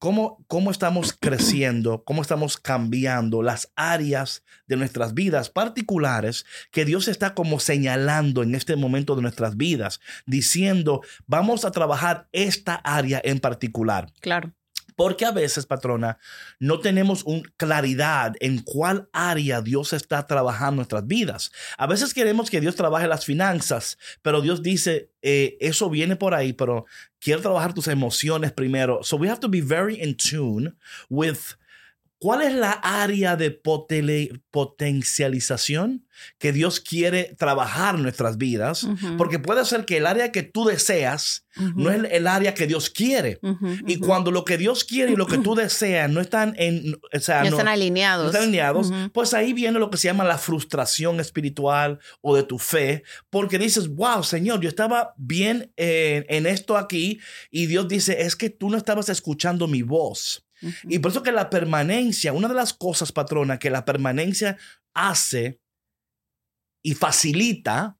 cómo, 0.00 0.44
cómo 0.48 0.70
estamos 0.72 1.12
creciendo, 1.12 2.02
cómo 2.04 2.22
estamos 2.22 2.56
cambiando 2.56 3.42
las 3.42 3.70
áreas 3.76 4.42
de 4.66 4.76
nuestras 4.76 5.14
vidas 5.14 5.50
particulares 5.50 6.46
que 6.72 6.84
Dios 6.84 7.06
está 7.06 7.34
como 7.34 7.60
señalando 7.60 8.42
en 8.42 8.54
este 8.54 8.74
momento 8.74 9.14
de 9.14 9.22
nuestras 9.22 9.56
vidas, 9.56 10.00
diciendo, 10.26 11.02
vamos 11.26 11.64
a 11.64 11.70
trabajar 11.70 12.28
esta 12.32 12.74
área 12.76 13.20
en 13.22 13.38
particular. 13.38 14.12
Claro. 14.20 14.52
Porque 15.00 15.24
a 15.24 15.32
veces, 15.32 15.64
patrona, 15.64 16.18
no 16.58 16.80
tenemos 16.80 17.22
un 17.24 17.40
claridad 17.56 18.34
en 18.38 18.58
cuál 18.58 19.08
área 19.14 19.62
Dios 19.62 19.94
está 19.94 20.26
trabajando 20.26 20.76
nuestras 20.76 21.06
vidas. 21.06 21.52
A 21.78 21.86
veces 21.86 22.12
queremos 22.12 22.50
que 22.50 22.60
Dios 22.60 22.76
trabaje 22.76 23.08
las 23.08 23.24
finanzas, 23.24 23.96
pero 24.20 24.42
Dios 24.42 24.62
dice, 24.62 25.10
eh, 25.22 25.56
eso 25.58 25.88
viene 25.88 26.16
por 26.16 26.34
ahí, 26.34 26.52
pero 26.52 26.84
quiero 27.18 27.40
trabajar 27.40 27.72
tus 27.72 27.88
emociones 27.88 28.52
primero. 28.52 29.02
So 29.02 29.16
we 29.16 29.30
have 29.30 29.40
to 29.40 29.48
be 29.48 29.62
very 29.62 29.98
in 29.98 30.18
tune 30.18 30.74
with 31.08 31.56
¿Cuál 32.20 32.42
es 32.42 32.52
la 32.52 32.72
área 32.72 33.34
de 33.34 33.50
potencialización 34.50 36.04
que 36.36 36.52
Dios 36.52 36.78
quiere 36.78 37.34
trabajar 37.38 37.94
en 37.94 38.02
nuestras 38.02 38.36
vidas? 38.36 38.86
Porque 39.16 39.38
puede 39.38 39.64
ser 39.64 39.86
que 39.86 39.96
el 39.96 40.06
área 40.06 40.30
que 40.30 40.42
tú 40.42 40.66
deseas 40.66 41.46
no 41.76 41.90
es 41.90 42.02
el 42.12 42.26
área 42.26 42.52
que 42.52 42.66
Dios 42.66 42.90
quiere. 42.90 43.40
y 43.86 43.96
cuando 43.96 44.30
lo 44.30 44.44
que 44.44 44.58
Dios 44.58 44.84
quiere 44.84 45.12
y 45.12 45.16
lo 45.16 45.26
que 45.26 45.38
tú 45.38 45.54
deseas 45.56 46.10
no 46.10 46.20
están 46.20 46.54
en, 46.58 46.94
o 46.94 47.20
sea, 47.20 47.42
no, 47.42 47.48
están 47.48 47.68
alineados, 47.68 48.26
están 48.26 48.42
alineados 48.42 48.92
pues 49.14 49.32
ahí 49.32 49.54
viene 49.54 49.78
lo 49.78 49.88
que 49.88 49.96
se 49.96 50.08
llama 50.08 50.24
la 50.24 50.36
frustración 50.36 51.20
espiritual 51.20 52.00
o 52.20 52.36
de 52.36 52.42
tu 52.42 52.58
fe, 52.58 53.02
porque 53.30 53.58
dices, 53.58 53.88
wow, 53.88 54.22
Señor, 54.22 54.60
yo 54.60 54.68
estaba 54.68 55.14
bien 55.16 55.72
en 55.76 56.44
esto 56.44 56.76
aquí 56.76 57.18
y 57.50 57.64
Dios 57.64 57.88
dice, 57.88 58.20
es 58.20 58.36
que 58.36 58.50
tú 58.50 58.68
no 58.68 58.76
estabas 58.76 59.08
escuchando 59.08 59.66
mi 59.66 59.80
voz. 59.80 60.44
Y 60.84 60.98
por 60.98 61.10
eso 61.10 61.22
que 61.22 61.32
la 61.32 61.50
permanencia, 61.50 62.32
una 62.32 62.48
de 62.48 62.54
las 62.54 62.72
cosas, 62.72 63.12
patrona, 63.12 63.58
que 63.58 63.70
la 63.70 63.84
permanencia 63.84 64.56
hace 64.94 65.60
y 66.82 66.94
facilita 66.94 67.98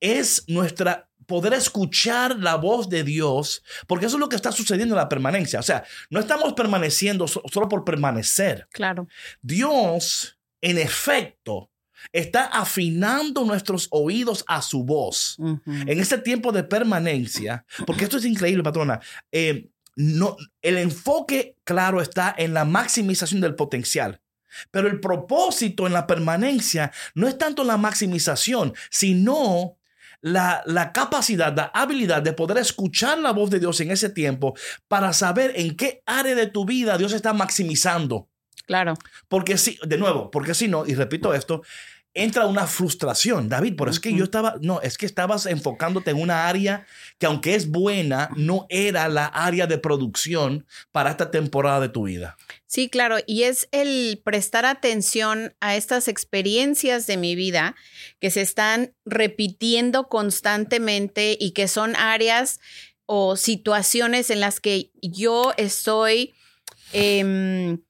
es 0.00 0.44
nuestra 0.48 1.10
poder 1.26 1.52
escuchar 1.54 2.38
la 2.38 2.54
voz 2.54 2.88
de 2.88 3.02
Dios, 3.02 3.62
porque 3.86 4.06
eso 4.06 4.16
es 4.16 4.20
lo 4.20 4.28
que 4.28 4.36
está 4.36 4.52
sucediendo 4.52 4.94
en 4.94 5.00
la 5.00 5.08
permanencia. 5.08 5.60
O 5.60 5.62
sea, 5.62 5.84
no 6.08 6.20
estamos 6.20 6.52
permaneciendo 6.54 7.26
solo 7.26 7.68
por 7.68 7.84
permanecer. 7.84 8.68
Claro. 8.70 9.08
Dios, 9.42 10.38
en 10.60 10.78
efecto, 10.78 11.70
está 12.12 12.44
afinando 12.44 13.44
nuestros 13.44 13.88
oídos 13.90 14.44
a 14.46 14.62
su 14.62 14.84
voz. 14.84 15.36
En 15.66 16.00
este 16.00 16.18
tiempo 16.18 16.52
de 16.52 16.62
permanencia, 16.62 17.64
porque 17.86 18.04
esto 18.04 18.18
es 18.18 18.24
increíble, 18.24 18.62
patrona. 18.62 19.00
Eh, 19.32 19.68
no, 19.96 20.36
el 20.62 20.78
enfoque, 20.78 21.56
claro, 21.64 22.00
está 22.00 22.34
en 22.36 22.54
la 22.54 22.64
maximización 22.64 23.40
del 23.40 23.54
potencial. 23.54 24.20
Pero 24.70 24.88
el 24.88 25.00
propósito 25.00 25.86
en 25.86 25.92
la 25.92 26.06
permanencia 26.06 26.92
no 27.14 27.28
es 27.28 27.36
tanto 27.36 27.64
la 27.64 27.76
maximización, 27.76 28.74
sino 28.90 29.76
la, 30.20 30.62
la, 30.66 30.92
capacidad, 30.92 31.54
la 31.54 31.70
habilidad 31.74 32.22
de 32.22 32.32
poder 32.32 32.58
escuchar 32.58 33.18
la 33.18 33.32
voz 33.32 33.50
de 33.50 33.60
Dios 33.60 33.80
en 33.80 33.90
ese 33.90 34.10
tiempo 34.10 34.54
para 34.88 35.12
saber 35.12 35.52
en 35.56 35.76
qué 35.76 36.02
área 36.06 36.34
de 36.34 36.46
tu 36.46 36.64
vida 36.64 36.98
Dios 36.98 37.12
está 37.12 37.32
maximizando. 37.32 38.28
Claro. 38.66 38.94
Porque 39.28 39.58
si, 39.58 39.78
de 39.82 39.98
nuevo, 39.98 40.30
porque 40.30 40.54
si 40.54 40.68
no, 40.68 40.86
y 40.86 40.94
repito 40.94 41.32
esto, 41.34 41.62
entra 42.16 42.46
una 42.46 42.66
frustración, 42.66 43.50
David, 43.50 43.74
pero 43.76 43.90
es 43.90 44.00
que 44.00 44.12
yo 44.12 44.24
estaba, 44.24 44.56
no, 44.62 44.80
es 44.80 44.96
que 44.96 45.04
estabas 45.04 45.44
enfocándote 45.44 46.10
en 46.10 46.20
una 46.20 46.48
área 46.48 46.86
que 47.18 47.26
aunque 47.26 47.54
es 47.54 47.70
buena, 47.70 48.30
no 48.36 48.66
era 48.70 49.08
la 49.08 49.26
área 49.26 49.66
de 49.66 49.76
producción 49.76 50.66
para 50.92 51.10
esta 51.10 51.30
temporada 51.30 51.80
de 51.80 51.90
tu 51.90 52.04
vida. 52.04 52.38
Sí, 52.66 52.88
claro, 52.88 53.18
y 53.26 53.42
es 53.42 53.68
el 53.70 54.20
prestar 54.24 54.64
atención 54.64 55.54
a 55.60 55.76
estas 55.76 56.08
experiencias 56.08 57.06
de 57.06 57.18
mi 57.18 57.36
vida 57.36 57.76
que 58.18 58.30
se 58.30 58.40
están 58.40 58.94
repitiendo 59.04 60.08
constantemente 60.08 61.36
y 61.38 61.50
que 61.50 61.68
son 61.68 61.96
áreas 61.96 62.60
o 63.04 63.36
situaciones 63.36 64.30
en 64.30 64.40
las 64.40 64.58
que 64.58 64.90
yo 65.02 65.52
estoy... 65.58 66.34
Em, 66.92 67.82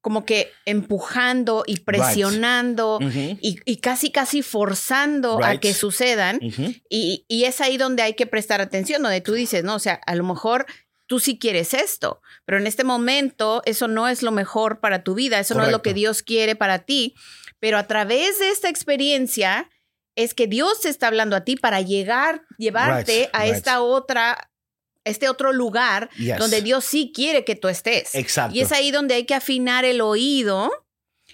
como 0.00 0.24
que 0.24 0.52
empujando 0.64 1.64
y 1.66 1.80
presionando 1.80 2.98
y, 3.00 3.76
casi, 3.78 4.10
casi 4.10 4.42
forzando 4.42 5.42
a 5.44 5.58
que 5.58 5.74
sucedan. 5.74 6.38
y, 6.88 7.24
es 7.28 7.60
ahí 7.60 7.76
donde 7.76 8.02
hay 8.02 8.14
que 8.14 8.26
prestar 8.26 8.60
atención, 8.60 9.02
donde 9.02 9.20
tú 9.20 9.32
dices, 9.32 9.64
no, 9.64 9.74
o 9.74 9.78
sea, 9.78 10.00
a 10.06 10.14
lo 10.14 10.24
mejor 10.24 10.66
tú 11.06 11.18
sí 11.18 11.38
quieres 11.38 11.74
esto, 11.74 12.20
pero 12.44 12.58
en 12.58 12.66
este 12.66 12.84
momento 12.84 13.62
eso 13.64 13.88
no 13.88 14.08
es 14.08 14.22
lo 14.22 14.30
mejor 14.30 14.78
para 14.80 15.02
tu 15.02 15.14
vida, 15.14 15.40
eso 15.40 15.54
no 15.54 15.64
es 15.64 15.72
lo 15.72 15.82
que 15.82 15.94
Dios 15.94 16.22
quiere 16.22 16.54
para 16.54 16.80
ti, 16.80 17.14
pero 17.58 17.78
a 17.78 17.86
través 17.86 18.38
de 18.38 18.50
esta 18.50 18.68
experiencia 18.68 19.68
es 20.14 20.34
que 20.34 20.46
Dios 20.46 20.80
te 20.80 20.90
está 20.90 21.06
hablando 21.06 21.34
a 21.34 21.44
ti 21.44 21.56
para 21.56 21.80
llegar, 21.80 22.42
llevarte 22.58 23.30
a 23.32 23.46
esta 23.46 23.80
otra 23.82 24.50
este 25.08 25.28
otro 25.28 25.52
lugar 25.52 26.10
donde 26.38 26.62
Dios 26.62 26.84
sí 26.84 27.12
quiere 27.14 27.44
que 27.44 27.56
tú 27.56 27.68
estés. 27.68 28.14
Exacto. 28.14 28.56
Y 28.56 28.60
es 28.60 28.72
ahí 28.72 28.90
donde 28.90 29.14
hay 29.14 29.24
que 29.24 29.34
afinar 29.34 29.84
el 29.84 30.00
oído 30.00 30.70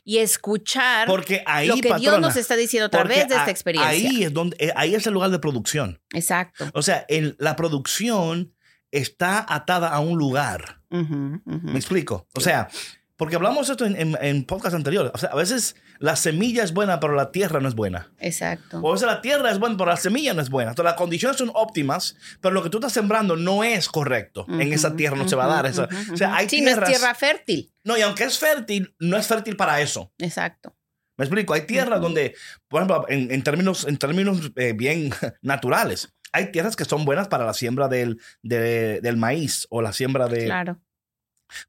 y 0.05 0.19
escuchar 0.19 1.07
Porque 1.07 1.43
ahí, 1.47 1.67
lo 1.67 1.77
que 1.77 1.95
Dios 1.95 2.21
nos 2.21 2.37
está 2.37 2.57
diciendo 2.57 2.87
a 2.87 2.91
través 2.91 3.29
de 3.29 3.37
esta 3.37 3.51
experiencia. 3.51 3.91
Ahí 3.91 4.25
es 4.25 4.33
donde 4.33 4.57
eh, 4.61 4.73
ahí 4.77 4.95
es 4.95 5.07
el 5.07 5.15
lugar 5.15 5.31
de 5.31 5.39
producción. 5.39 6.01
Exacto. 6.13 6.71
O 6.75 6.83
sea, 6.83 7.07
la 7.39 7.57
producción 7.57 8.53
está 8.91 9.45
atada 9.49 9.89
a 9.89 10.01
un 10.01 10.19
lugar. 10.19 10.81
¿Me 10.91 11.77
explico? 11.79 12.29
O 12.35 12.41
sea, 12.41 12.69
porque 13.17 13.37
hablamos 13.37 13.71
esto 13.71 13.87
en, 13.87 14.17
en, 14.21 14.45
podcast 14.45 14.75
anteriores. 14.75 15.13
O 15.15 15.19
sea, 15.19 15.31
a 15.31 15.37
veces 15.37 15.77
la 15.99 16.17
semilla 16.17 16.65
es 16.65 16.73
buena, 16.73 16.99
pero 16.99 17.15
la 17.15 17.31
tierra 17.31 17.61
no 17.61 17.69
es 17.69 17.75
buena. 17.75 18.11
Exacto. 18.19 18.81
O 18.81 18.91
a 18.91 18.93
veces 18.93 19.07
la 19.07 19.21
tierra 19.21 19.51
es 19.51 19.59
buena, 19.61 19.77
pero 19.77 19.91
la 19.91 19.97
semilla 19.97 20.35
no 20.35 20.43
es 20.43 20.51
buena. 20.51 20.71
Entonces 20.71 20.91
las 20.91 20.99
condiciones 20.99 21.37
son 21.37 21.51
óptimas, 21.55 22.17
pero 22.41 22.55
lo 22.55 22.63
que 22.63 22.71
tú 22.71 22.79
estás 22.79 22.93
sembrando 22.93 23.37
no 23.37 23.63
es 23.63 23.89
correcto. 23.89 24.47
en 24.49 24.73
esa 24.73 24.97
tierra 24.97 25.17
no 25.17 25.29
se 25.29 25.37
va 25.37 25.45
a 25.45 25.49
dar. 25.49 25.67
eso. 25.67 25.87
o 26.13 26.17
sea, 26.17 26.35
hay 26.35 26.49
sí, 26.49 26.61
no 26.61 26.71
es 26.71 26.85
tierra 26.85 27.15
fértil. 27.15 27.73
No, 27.85 27.97
y 27.97 28.03
aunque 28.03 28.25
es 28.25 28.39
fértil, 28.39 28.95
no 28.99 29.17
es 29.17 29.27
fértil 29.27 29.57
para 29.57 29.81
eso. 29.81 30.13
Exacto. 30.19 30.75
Me 31.17 31.25
explico. 31.25 31.55
Hay 31.55 31.67
tierras 31.67 32.01
donde, 32.01 32.35
por 32.67 32.83
ejemplo, 32.83 33.07
en, 33.09 33.43
términos, 33.45 33.87
en 33.87 33.97
términos 33.97 34.51
eh, 34.57 34.73
bien 34.73 35.13
naturales, 35.43 36.13
hay 36.33 36.51
tierras 36.51 36.75
que 36.75 36.85
son 36.85 37.05
buenas 37.05 37.29
para 37.29 37.47
la 37.47 37.55
siembra 37.55 37.87
del, 37.87 38.21
del 38.43 39.17
maíz 39.17 39.69
o 39.71 39.81
la 39.81 39.93
siembra 39.93 40.27
de, 40.27 40.47
claro 40.47 40.81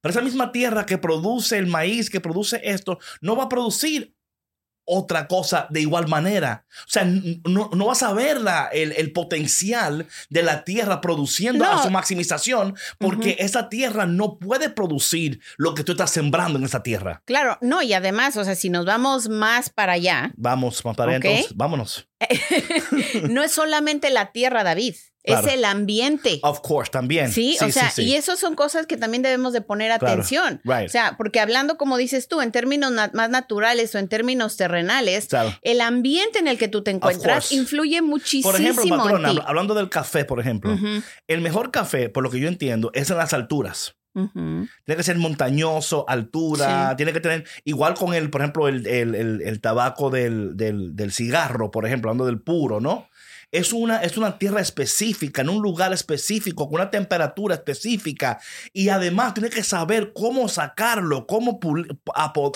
pero 0.01 0.12
esa 0.12 0.22
misma 0.22 0.51
tierra 0.51 0.86
que 0.86 0.98
produce 0.98 1.58
el 1.58 1.67
maíz, 1.67 2.10
que 2.10 2.22
produce 2.22 2.62
esto, 2.63 3.00
no 3.22 3.36
va 3.36 3.46
a 3.46 3.50
producir 3.50 4.15
otra 4.86 5.27
cosa 5.27 5.67
de 5.70 5.82
igual 5.82 6.08
manera. 6.08 6.65
O 6.82 6.89
sea, 6.89 7.03
no, 7.05 7.86
vas 7.86 8.03
a 8.03 8.13
ver 8.13 8.39
la, 8.39 8.67
el, 8.67 9.12
potencial 9.12 10.08
de 10.29 10.44
la 10.44 10.63
tierra 10.63 11.01
produciendo 11.01 11.65
a 11.65 11.82
su 11.84 11.89
maximización 11.89 12.75
porque 13.00 13.36
esa 13.39 13.70
tierra 13.70 14.05
no 14.05 14.38
puede 14.38 14.70
producir 14.70 15.41
lo 15.58 15.74
que 15.74 15.84
tú 15.84 15.94
estás 15.94 16.12
sembrando 16.12 16.60
en 16.60 16.65
esa 16.65 16.84
tierra. 16.84 17.22
Claro, 17.25 17.58
no, 17.62 17.82
y 17.82 17.94
además, 17.94 18.38
o 18.38 18.44
sea, 18.44 18.55
si 18.55 18.70
nos 18.70 18.86
vamos 18.86 19.27
más 19.27 19.70
para 19.70 19.94
allá. 19.94 20.32
Vamos, 20.38 20.86
más 20.86 20.96
para 20.96 21.15
allá, 21.15 21.41
vámonos. 21.55 22.08
no 23.29 23.44
es 23.44 23.51
solamente 23.51 24.10
la 24.12 24.32
tierra, 24.32 24.63
David. 24.63 24.96
Es 25.25 25.46
el 25.48 25.65
ambiente. 25.65 26.39
Of 26.44 26.62
course, 26.62 26.91
también. 26.91 27.32
Sí, 27.32 27.58
o 27.62 27.72
sea, 27.72 27.91
y 27.98 28.15
eso 28.15 28.36
son 28.36 28.55
cosas 28.55 28.86
que 28.86 28.98
también 28.98 29.24
debemos 29.24 29.53
de 29.53 29.62
poner 29.62 29.91
atención. 29.91 30.62
O 30.65 30.89
sea, 30.89 31.15
porque 31.17 31.39
hablando, 31.39 31.77
como 31.77 31.98
dices 31.98 32.27
tú, 32.27 32.41
en 32.41 32.51
términos 32.51 32.91
más 33.13 33.29
naturales 33.29 33.94
o 33.96 33.98
en 33.98 34.08
términos 34.08 34.58
terrenales, 34.58 35.27
el 35.62 35.82
ambiente 35.82 36.39
en 36.39 36.48
el 36.48 36.58
que 36.58 36.67
tú 36.67 36.84
te 36.84 36.91
encuentras 36.91 37.51
influye 37.51 38.01
muchísimo. 38.01 38.51
Por 38.51 38.62
ejemplo, 38.62 39.44
hablando 39.46 39.74
del 39.74 39.89
café, 39.89 40.25
por 40.25 40.39
ejemplo, 40.39 40.77
el 41.27 41.41
mejor 41.41 41.72
café, 41.72 42.10
por 42.10 42.24
lo 42.24 42.29
que 42.29 42.39
yo 42.39 42.48
entiendo, 42.48 42.91
es 42.94 43.10
en 43.10 43.17
las 43.17 43.34
alturas. 43.34 43.96
Tiene 44.15 44.70
que 44.96 45.03
ser 45.03 45.17
montañoso, 45.17 46.05
altura, 46.08 46.96
tiene 46.96 47.12
que 47.12 47.20
tener, 47.20 47.46
igual 47.65 47.96
con 47.96 48.13
el, 48.13 48.29
por 48.29 48.41
ejemplo, 48.41 48.70
el, 48.70 48.88
el, 48.88 49.62
tabaco 49.62 50.10
del, 50.10 50.55
del, 50.55 50.96
del, 50.96 51.12
cigarro, 51.12 51.70
por 51.70 51.86
ejemplo, 51.86 52.10
hablando 52.10 52.25
del 52.25 52.39
puro, 52.39 52.79
¿no? 52.79 53.10
Es 53.52 53.74
una, 53.74 53.98
es 53.98 54.18
una 54.18 54.38
tierra 54.38 54.62
específica, 54.62 55.42
en 55.42 55.50
un 55.50 55.62
lugar 55.62 55.94
específico, 55.94 56.68
con 56.68 56.75
una 56.75 56.92
temperatura 56.92 57.56
específica. 57.56 58.40
Y 58.74 58.90
además 58.90 59.34
tiene 59.34 59.50
que 59.50 59.64
saber 59.64 60.14
cómo 60.14 60.50
sacarlo, 60.50 61.25
cómo 61.28 61.60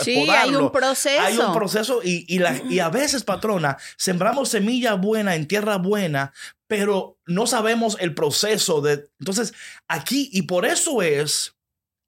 sí, 0.03 0.27
hay 0.29 0.55
un 0.55 0.71
proceso. 0.71 1.21
Hay 1.21 1.37
un 1.37 1.53
proceso 1.53 2.01
y, 2.03 2.25
y 2.69 2.79
a 2.79 2.89
veces, 2.89 3.23
patrona, 3.23 3.77
sembramos 3.97 4.49
semilla 4.49 4.95
buena 4.95 5.35
en 5.35 5.47
tierra 5.47 5.77
buena, 5.77 6.33
pero 6.67 7.17
no 7.25 7.47
sabemos 7.47 7.97
el 7.99 8.13
proceso 8.13 8.81
de... 8.81 9.09
Entonces, 9.19 9.53
aquí, 9.87 10.29
y 10.31 10.43
por 10.43 10.65
eso 10.65 11.01
es 11.01 11.55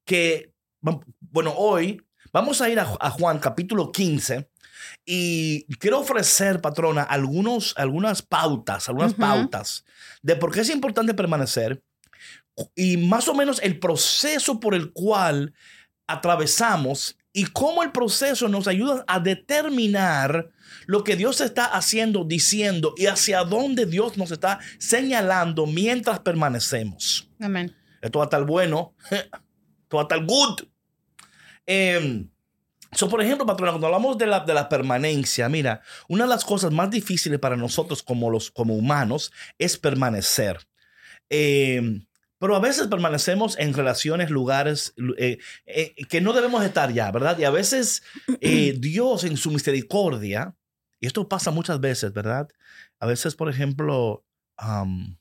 que, 0.06 0.52
bueno, 1.20 1.54
hoy 1.56 2.02
vamos 2.32 2.60
a 2.60 2.68
ir 2.68 2.78
a, 2.78 2.96
a 3.00 3.10
Juan 3.10 3.38
capítulo 3.38 3.90
15 3.90 4.51
y 5.04 5.64
quiero 5.78 6.00
ofrecer, 6.00 6.60
patrona, 6.60 7.02
algunos, 7.02 7.74
algunas 7.76 8.22
pautas, 8.22 8.88
algunas 8.88 9.14
pautas 9.14 9.84
de 10.22 10.36
por 10.36 10.52
qué 10.52 10.60
es 10.60 10.70
importante 10.70 11.14
permanecer 11.14 11.82
y 12.74 12.96
más 12.96 13.28
o 13.28 13.34
menos 13.34 13.60
el 13.62 13.78
proceso 13.78 14.60
por 14.60 14.74
el 14.74 14.92
cual 14.92 15.54
atravesamos 16.06 17.16
y 17.32 17.46
cómo 17.46 17.82
el 17.82 17.92
proceso 17.92 18.48
nos 18.48 18.68
ayuda 18.68 19.04
a 19.06 19.18
determinar 19.18 20.50
lo 20.86 21.02
que 21.02 21.16
Dios 21.16 21.40
está 21.40 21.64
haciendo, 21.64 22.24
diciendo 22.24 22.94
y 22.96 23.06
hacia 23.06 23.44
dónde 23.44 23.86
Dios 23.86 24.18
nos 24.18 24.30
está 24.30 24.58
señalando 24.78 25.66
mientras 25.66 26.20
permanecemos. 26.20 27.28
Amén. 27.40 27.74
Esto 28.02 28.18
va 28.18 28.24
a 28.24 28.26
estar 28.26 28.44
bueno. 28.44 28.94
Todo 29.88 29.98
va 29.98 30.00
a 30.00 30.02
estar 30.02 30.24
good. 30.26 30.60
Em, 31.64 32.28
so, 32.92 33.08
por 33.08 33.22
ejemplo, 33.22 33.46
patrona, 33.46 33.72
cuando 33.72 33.86
hablamos 33.86 34.18
de 34.18 34.26
la, 34.26 34.40
de 34.40 34.54
la 34.54 34.68
permanencia, 34.68 35.48
mira, 35.48 35.82
una 36.08 36.24
de 36.24 36.30
las 36.30 36.44
cosas 36.44 36.72
más 36.72 36.90
difíciles 36.90 37.38
para 37.38 37.56
nosotros 37.56 38.02
como, 38.02 38.30
los, 38.30 38.50
como 38.50 38.74
humanos 38.74 39.32
es 39.58 39.78
permanecer. 39.78 40.66
Em, 41.30 42.04
pero 42.38 42.56
a 42.56 42.60
veces 42.60 42.88
permanecemos 42.88 43.58
en 43.58 43.72
relaciones, 43.72 44.28
lugares 44.28 44.94
eh, 45.16 45.38
eh, 45.64 45.94
que 46.08 46.20
no 46.20 46.32
debemos 46.32 46.64
estar 46.64 46.92
ya, 46.92 47.10
¿verdad? 47.10 47.38
Y 47.38 47.44
a 47.44 47.50
veces 47.50 48.02
eh, 48.40 48.74
Dios 48.78 49.24
en 49.24 49.36
su 49.36 49.50
misericordia, 49.50 50.54
y 51.00 51.06
esto 51.06 51.28
pasa 51.28 51.50
muchas 51.50 51.80
veces, 51.80 52.12
¿verdad? 52.12 52.48
A 53.00 53.06
veces, 53.06 53.34
por 53.34 53.48
ejemplo, 53.48 54.24
um, 54.60 55.16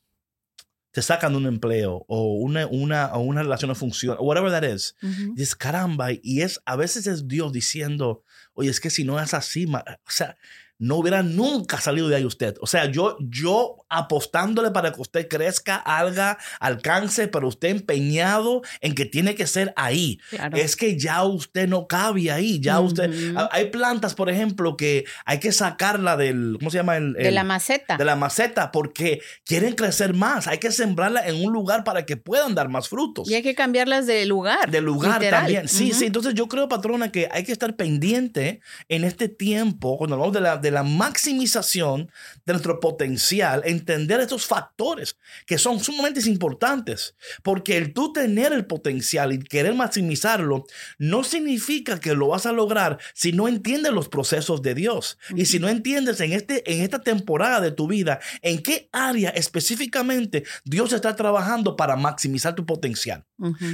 te 0.91 1.01
sacan 1.01 1.31
de 1.31 1.38
un 1.38 1.45
empleo 1.45 2.05
o 2.07 2.36
una, 2.36 2.67
una, 2.67 3.13
o 3.13 3.19
una 3.19 3.43
relación 3.43 3.69
no 3.69 3.75
funciona, 3.75 4.19
o 4.19 4.25
whatever 4.25 4.51
that 4.51 4.63
is. 4.63 4.95
Ujú. 5.01 5.33
Dices, 5.36 5.55
caramba, 5.55 6.10
y 6.12 6.41
es, 6.41 6.62
a 6.65 6.75
veces 6.75 7.07
es 7.07 7.27
Dios 7.27 7.53
diciendo, 7.53 8.24
oye, 8.53 8.69
es 8.69 8.79
que 8.79 8.89
si 8.89 9.03
no 9.03 9.19
es 9.19 9.33
así, 9.33 9.65
o 9.65 10.12
sea, 10.12 10.38
no 10.81 10.95
hubiera 10.95 11.21
nunca 11.21 11.79
salido 11.79 12.09
de 12.09 12.15
ahí 12.15 12.25
usted. 12.25 12.55
O 12.59 12.65
sea, 12.67 12.85
yo, 12.91 13.15
yo 13.21 13.77
apostándole 13.88 14.71
para 14.71 14.91
que 14.91 15.00
usted 15.00 15.27
crezca, 15.27 15.75
alga, 15.75 16.38
alcance, 16.59 17.27
pero 17.27 17.47
usted 17.47 17.69
empeñado 17.69 18.61
en 18.81 18.95
que 18.95 19.05
tiene 19.05 19.35
que 19.35 19.45
ser 19.45 19.73
ahí. 19.75 20.19
Claro. 20.31 20.57
Es 20.57 20.75
que 20.75 20.97
ya 20.97 21.23
usted 21.23 21.67
no 21.67 21.88
cabe 21.88 22.31
ahí, 22.31 22.59
ya 22.59 22.79
usted... 22.79 23.35
Ha- 23.38 23.50
Hay 23.51 23.69
plantas, 23.69 24.15
por 24.15 24.29
ejemplo, 24.29 24.75
que 24.75 25.05
hay 25.25 25.39
que 25.39 25.51
sacarla 25.51 26.17
del, 26.17 26.55
¿cómo 26.57 26.71
se 26.71 26.77
llama? 26.77 26.97
El, 26.97 27.13
de 27.13 27.31
la 27.31 27.43
maceta. 27.43 27.97
de 27.97 28.05
la 28.05 28.15
maceta 28.15 28.71
porque 28.71 29.21
quieren 29.45 29.75
crecer 29.75 30.13
más. 30.15 30.47
Hay 30.47 30.57
que 30.57 30.71
sembrarla 30.71 31.27
en 31.27 31.45
un 31.45 31.53
lugar 31.53 31.83
para 31.83 32.05
que 32.07 32.17
puedan 32.17 32.55
dar 32.55 32.69
más 32.69 32.89
frutos. 32.89 33.29
Y 33.29 33.35
hay 33.35 33.43
que 33.43 33.53
cambiarlas 33.53 34.07
de 34.07 34.25
lugar. 34.25 34.71
De 34.71 34.81
lugar 34.81 35.19
literal. 35.19 35.41
también. 35.41 35.67
Sí, 35.67 35.91
sí. 35.93 36.05
Entonces 36.05 36.33
yo 36.33 36.47
creo, 36.47 36.67
patrona, 36.67 37.11
que 37.11 37.29
hay 37.31 37.43
que 37.43 37.51
estar 37.51 37.75
pendiente 37.75 38.61
en 38.89 39.03
este 39.03 39.29
tiempo, 39.29 39.97
cuando 39.97 40.15
hablamos 40.15 40.33
de 40.33 40.41
la, 40.41 40.57
de 40.57 40.71
la 40.72 40.84
maximización 40.84 42.12
de 42.46 42.54
nuestro 42.54 42.80
potencial, 42.80 43.62
entender 43.66 44.20
estos 44.20 44.46
factores 44.46 45.18
que 45.46 45.58
son 45.58 45.80
sumamente 45.80 46.22
importantes. 46.30 47.16
Porque 47.44 47.78
el 47.78 47.94
tú 47.94 48.13
tener 48.13 48.54
el 48.54 48.66
potencial 48.66 49.34
y 49.34 49.40
querer 49.40 49.74
maximizarlo 49.74 50.66
no 50.98 51.24
significa 51.24 52.00
que 52.00 52.13
lo 52.13 52.30
vas 52.30 52.46
a 52.46 52.51
lograr 52.51 53.00
si 53.13 53.32
no 53.32 53.48
entiendes 53.48 53.94
los 53.94 54.10
procesos 54.10 54.62
de 54.62 54.75
Dios. 54.75 55.18
Y 55.36 55.46
si 55.46 55.60
no 55.60 55.70
entiendes 55.70 56.20
en, 56.22 56.34
este, 56.34 56.70
en 56.72 56.82
esta 56.82 57.00
temporada 57.00 57.62
de 57.62 57.72
tu 57.72 57.88
vida 57.88 58.20
en 58.42 58.62
qué 58.62 58.90
área 58.92 59.30
específicamente 59.30 60.44
Dios 60.63 60.94
está 60.94 61.16
trabajando 61.16 61.75
para 61.75 61.96
maximizar 61.96 62.56
tu 62.56 62.66
potencial. 62.66 63.25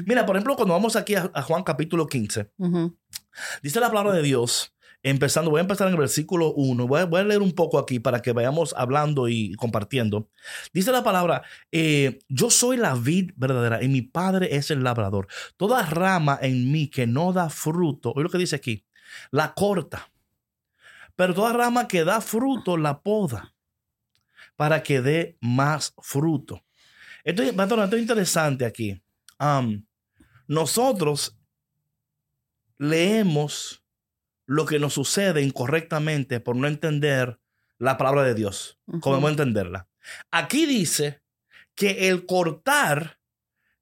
Mira, 0.06 0.26
por 0.26 0.36
ejemplo, 0.36 0.56
cuando 0.56 0.74
vamos 0.74 0.96
aquí 0.96 1.16
a, 1.16 1.30
a 1.34 1.42
Juan 1.42 1.64
capítulo 1.64 2.08
15, 2.08 2.52
ujú. 2.58 2.98
dice 3.62 3.80
la 3.80 3.90
palabra 3.90 4.14
de 4.14 4.22
Dios, 4.22 4.74
empezando, 5.10 5.52
voy 5.52 5.60
a 5.60 5.62
empezar 5.62 5.88
en 5.88 5.94
el 5.94 6.00
versículo 6.00 6.54
1, 6.54 6.88
voy 6.88 7.02
a, 7.02 7.24
leer 7.24 7.42
un 7.42 7.54
poco 7.54 7.80
aquí 7.80 8.00
para 8.00 8.22
que 8.22 8.34
vayamos 8.34 8.74
hablando 8.78 9.28
y 9.28 9.54
compartiendo. 9.56 10.30
Dice 10.74 10.92
la 10.92 11.04
palabra, 11.04 11.44
eh, 11.72 12.20
yo 12.28 12.50
soy 12.50 12.78
la 12.78 12.96
vid 12.96 13.32
verdadera 13.36 13.84
y 13.84 13.88
mi 13.88 14.02
padre 14.02 14.56
es 14.56 14.72
el 14.72 14.84
labrador. 14.84 15.28
Toda 15.56 15.86
rama 15.86 16.38
en 16.42 16.72
mí 16.72 16.88
que 16.88 17.08
no 17.08 17.32
da 17.32 17.50
fruto, 17.50 18.12
oye 18.16 18.24
lo 18.24 18.30
que 18.30 18.38
dice 18.38 18.56
aquí, 18.56 18.86
la 19.32 19.54
corta. 19.54 20.12
Pero 21.16 21.34
toda 21.34 21.54
rama 21.54 21.88
que 21.88 22.04
da 22.04 22.22
fruto 22.22 22.78
la 22.78 23.02
poda 23.02 23.56
para 24.56 24.84
que 24.84 25.02
dé 25.02 25.38
más 25.42 25.94
fruto. 26.02 26.64
Esto, 27.24 27.44
esto 27.44 27.96
es 27.96 28.02
interesante 28.02 28.66
aquí. 28.66 29.02
Nosotros 30.48 31.38
leemos 32.78 33.84
lo 34.48 34.66
que 34.66 34.80
nos 34.80 34.94
sucede 34.94 35.42
incorrectamente 35.44 36.40
por 36.40 36.56
no 36.56 36.68
entender 36.68 37.40
la 37.78 37.98
palabra 37.98 38.24
de 38.24 38.34
Dios, 38.34 38.80
como 38.88 38.98
Ujú. 38.98 39.10
debemos 39.12 39.32
entenderla. 39.32 39.88
Aquí 40.32 40.66
dice 40.66 41.22
que 41.76 42.10
el 42.10 42.26
cortar 42.26 43.20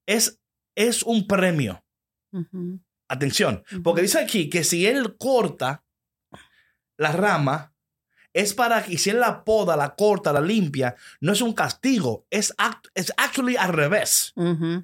es, 0.06 0.42
es 0.76 1.02
un 1.04 1.28
premio. 1.28 1.86
Atención, 3.08 3.64
porque 3.84 4.02
dice 4.02 4.20
aquí 4.20 4.50
que 4.50 4.64
si 4.64 4.86
él 4.88 5.16
corta 5.18 5.86
la 6.98 7.12
rama, 7.12 7.74
es 8.34 8.54
para 8.54 8.84
que 8.84 8.98
si 8.98 9.12
él 9.12 9.20
la 9.22 9.46
poda, 9.46 9.78
la 9.78 9.96
corta, 9.96 10.34
la 10.34 10.42
limpia, 10.42 10.96
no 11.22 11.32
es 11.32 11.42
un 11.42 11.54
castigo, 11.54 12.25
es, 12.30 12.54
act- 12.58 12.90
es 12.96 13.14
actually 13.16 13.56
al 13.56 13.72
revés. 13.72 14.34
Ujú. 14.36 14.84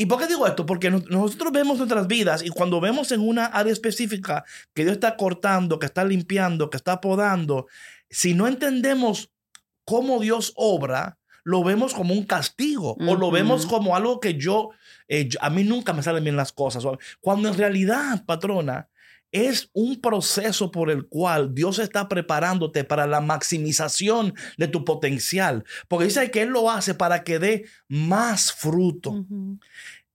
¿Y 0.00 0.06
por 0.06 0.20
qué 0.20 0.28
digo 0.28 0.46
esto? 0.46 0.64
Porque 0.64 0.92
nos- 0.92 1.10
nosotros 1.10 1.50
vemos 1.52 1.78
nuestras 1.78 2.06
vidas 2.06 2.44
y 2.44 2.50
cuando 2.50 2.80
vemos 2.80 3.10
en 3.10 3.20
una 3.20 3.46
área 3.46 3.72
específica 3.72 4.44
que 4.72 4.82
Dios 4.84 4.92
está 4.94 5.16
cortando, 5.16 5.80
que 5.80 5.86
está 5.86 6.04
limpiando, 6.04 6.70
que 6.70 6.76
está 6.76 7.00
podando, 7.00 7.66
si 8.08 8.32
no 8.32 8.46
entendemos 8.46 9.32
cómo 9.84 10.20
Dios 10.20 10.52
obra, 10.54 11.18
lo 11.42 11.64
vemos 11.64 11.94
como 11.94 12.14
un 12.14 12.22
castigo 12.24 12.96
o 13.00 13.16
lo 13.16 13.30
vemos 13.32 13.66
como 13.66 13.96
algo 13.96 14.20
que 14.20 14.34
yo, 14.38 14.70
eh, 15.08 15.26
yo- 15.28 15.38
a 15.42 15.50
mí 15.50 15.64
nunca 15.64 15.92
me 15.92 16.02
salen 16.04 16.22
bien 16.22 16.36
las 16.36 16.52
cosas. 16.52 16.84
Cuando 17.20 17.48
en 17.48 17.56
realidad, 17.58 18.24
patrona, 18.24 18.88
es 19.32 19.70
un 19.72 20.00
proceso 20.00 20.70
por 20.70 20.90
el 20.90 21.06
cual 21.06 21.54
Dios 21.54 21.78
está 21.78 22.08
preparándote 22.08 22.84
para 22.84 23.06
la 23.06 23.20
maximización 23.20 24.34
de 24.56 24.68
tu 24.68 24.84
potencial. 24.84 25.64
Porque 25.88 26.06
dice 26.06 26.30
que 26.30 26.42
Él 26.42 26.50
lo 26.50 26.70
hace 26.70 26.94
para 26.94 27.24
que 27.24 27.38
dé 27.38 27.64
más 27.88 28.52
fruto. 28.52 29.26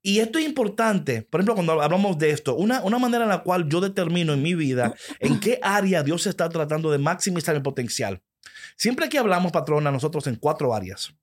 Y 0.01 0.19
esto 0.19 0.37
es 0.37 0.45
importante, 0.45 1.21
por 1.21 1.39
ejemplo, 1.39 1.55
cuando 1.55 1.81
hablamos 1.81 2.17
de 2.17 2.31
esto, 2.31 2.55
una, 2.55 2.81
una 2.81 2.99
manera 2.99 3.23
en 3.23 3.29
la 3.29 3.43
cual 3.43 3.69
yo 3.69 3.79
determino 3.79 4.33
en 4.33 4.41
mi 4.41 4.53
vida 4.53 4.93
en 5.19 5.39
qué 5.39 5.59
área 5.61 6.03
Dios 6.03 6.27
está 6.27 6.49
tratando 6.49 6.91
de 6.91 6.97
maximizar 6.97 7.55
el 7.55 7.61
potencial. 7.61 8.21
Siempre 8.75 9.07
que 9.07 9.17
hablamos, 9.17 9.53
patrona, 9.53 9.91
nosotros 9.91 10.27
en 10.27 10.35
cuatro 10.35 10.73
áreas, 10.73 11.13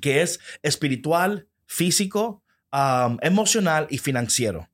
que 0.00 0.22
es 0.22 0.40
espiritual, 0.62 1.48
físico, 1.66 2.42
um, 2.72 3.18
emocional 3.20 3.86
y 3.90 3.98
financiero. 3.98 4.70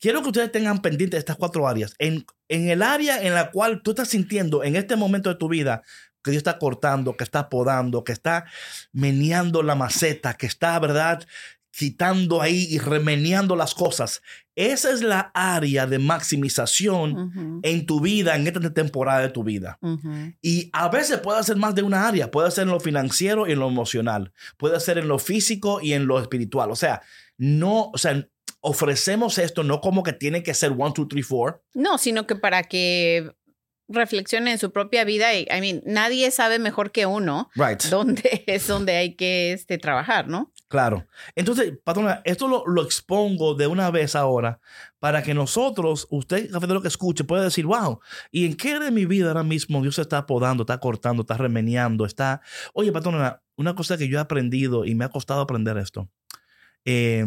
Quiero 0.00 0.22
que 0.22 0.28
ustedes 0.28 0.50
tengan 0.50 0.82
pendiente 0.82 1.16
estas 1.16 1.36
cuatro 1.36 1.68
áreas. 1.68 1.94
En, 1.98 2.24
en 2.48 2.68
el 2.68 2.82
área 2.82 3.22
en 3.22 3.34
la 3.34 3.50
cual 3.50 3.82
tú 3.82 3.90
estás 3.90 4.08
sintiendo 4.08 4.64
en 4.64 4.76
este 4.76 4.96
momento 4.96 5.28
de 5.28 5.36
tu 5.36 5.48
vida 5.48 5.82
que 6.22 6.30
Dios 6.32 6.40
está 6.40 6.58
cortando, 6.58 7.16
que 7.16 7.24
está 7.24 7.48
podando, 7.48 8.04
que 8.04 8.12
está 8.12 8.46
meneando 8.92 9.62
la 9.62 9.74
maceta, 9.74 10.34
que 10.34 10.46
está, 10.46 10.78
¿verdad? 10.78 11.26
quitando 11.70 12.42
ahí 12.42 12.66
y 12.68 12.78
remeneando 12.78 13.56
las 13.56 13.74
cosas. 13.74 14.22
Esa 14.56 14.90
es 14.90 15.02
la 15.02 15.30
área 15.32 15.86
de 15.86 15.98
maximización 15.98 17.60
en 17.62 17.86
tu 17.86 18.00
vida, 18.00 18.36
en 18.36 18.46
esta 18.46 18.74
temporada 18.74 19.20
de 19.20 19.30
tu 19.30 19.44
vida. 19.44 19.78
Y 20.42 20.68
a 20.72 20.88
veces 20.88 21.18
puede 21.18 21.42
ser 21.44 21.56
más 21.56 21.74
de 21.74 21.82
una 21.82 22.06
área, 22.06 22.30
puede 22.30 22.50
ser 22.50 22.64
en 22.64 22.70
lo 22.70 22.80
financiero 22.80 23.46
y 23.46 23.52
en 23.52 23.60
lo 23.60 23.68
emocional, 23.68 24.32
puede 24.56 24.78
ser 24.80 24.98
en 24.98 25.08
lo 25.08 25.18
físico 25.18 25.80
y 25.80 25.92
en 25.92 26.06
lo 26.06 26.20
espiritual. 26.20 26.70
O 26.70 26.76
sea, 26.76 27.00
no, 27.38 27.90
o 27.92 27.98
sea, 27.98 28.28
ofrecemos 28.60 29.38
esto 29.38 29.62
no 29.62 29.80
como 29.80 30.02
que 30.02 30.12
tiene 30.12 30.42
que 30.42 30.54
ser 30.54 30.72
one, 30.76 30.92
two, 30.94 31.08
three, 31.08 31.22
four. 31.22 31.62
No, 31.74 31.98
sino 31.98 32.26
que 32.26 32.36
para 32.36 32.62
que 32.64 33.32
reflexione 33.92 34.52
en 34.52 34.58
su 34.58 34.70
propia 34.70 35.04
vida 35.04 35.34
y, 35.34 35.48
I 35.50 35.60
mean, 35.60 35.82
nadie 35.84 36.30
sabe 36.30 36.60
mejor 36.60 36.92
que 36.92 37.06
uno 37.06 37.50
Right. 37.56 37.82
dónde 37.90 38.44
es 38.46 38.68
donde 38.68 38.96
hay 38.96 39.16
que 39.16 39.52
este, 39.52 39.78
trabajar, 39.78 40.28
¿no? 40.28 40.52
Claro. 40.68 41.04
Entonces, 41.34 41.72
patrona, 41.82 42.22
esto 42.24 42.46
lo, 42.46 42.62
lo 42.68 42.84
expongo 42.84 43.54
de 43.54 43.66
una 43.66 43.90
vez 43.90 44.14
ahora 44.14 44.60
para 45.00 45.24
que 45.24 45.34
nosotros, 45.34 46.06
usted, 46.10 46.48
café 46.52 46.68
de 46.68 46.74
lo 46.74 46.82
que 46.82 46.86
escuche, 46.86 47.24
pueda 47.24 47.42
decir, 47.42 47.66
wow, 47.66 47.98
¿y 48.30 48.46
en 48.46 48.56
qué 48.56 48.78
de 48.78 48.92
mi 48.92 49.06
vida 49.06 49.26
ahora 49.28 49.42
mismo 49.42 49.82
Dios 49.82 49.98
está 49.98 50.24
podando, 50.26 50.62
está 50.62 50.78
cortando, 50.78 51.22
está 51.22 51.36
remeneando, 51.36 52.04
está... 52.04 52.42
Oye, 52.72 52.92
patrona, 52.92 53.42
una 53.56 53.74
cosa 53.74 53.98
que 53.98 54.06
yo 54.06 54.18
he 54.18 54.20
aprendido 54.20 54.84
y 54.84 54.94
me 54.94 55.04
ha 55.04 55.08
costado 55.08 55.40
aprender 55.40 55.76
esto. 55.78 56.08
eh, 56.84 57.26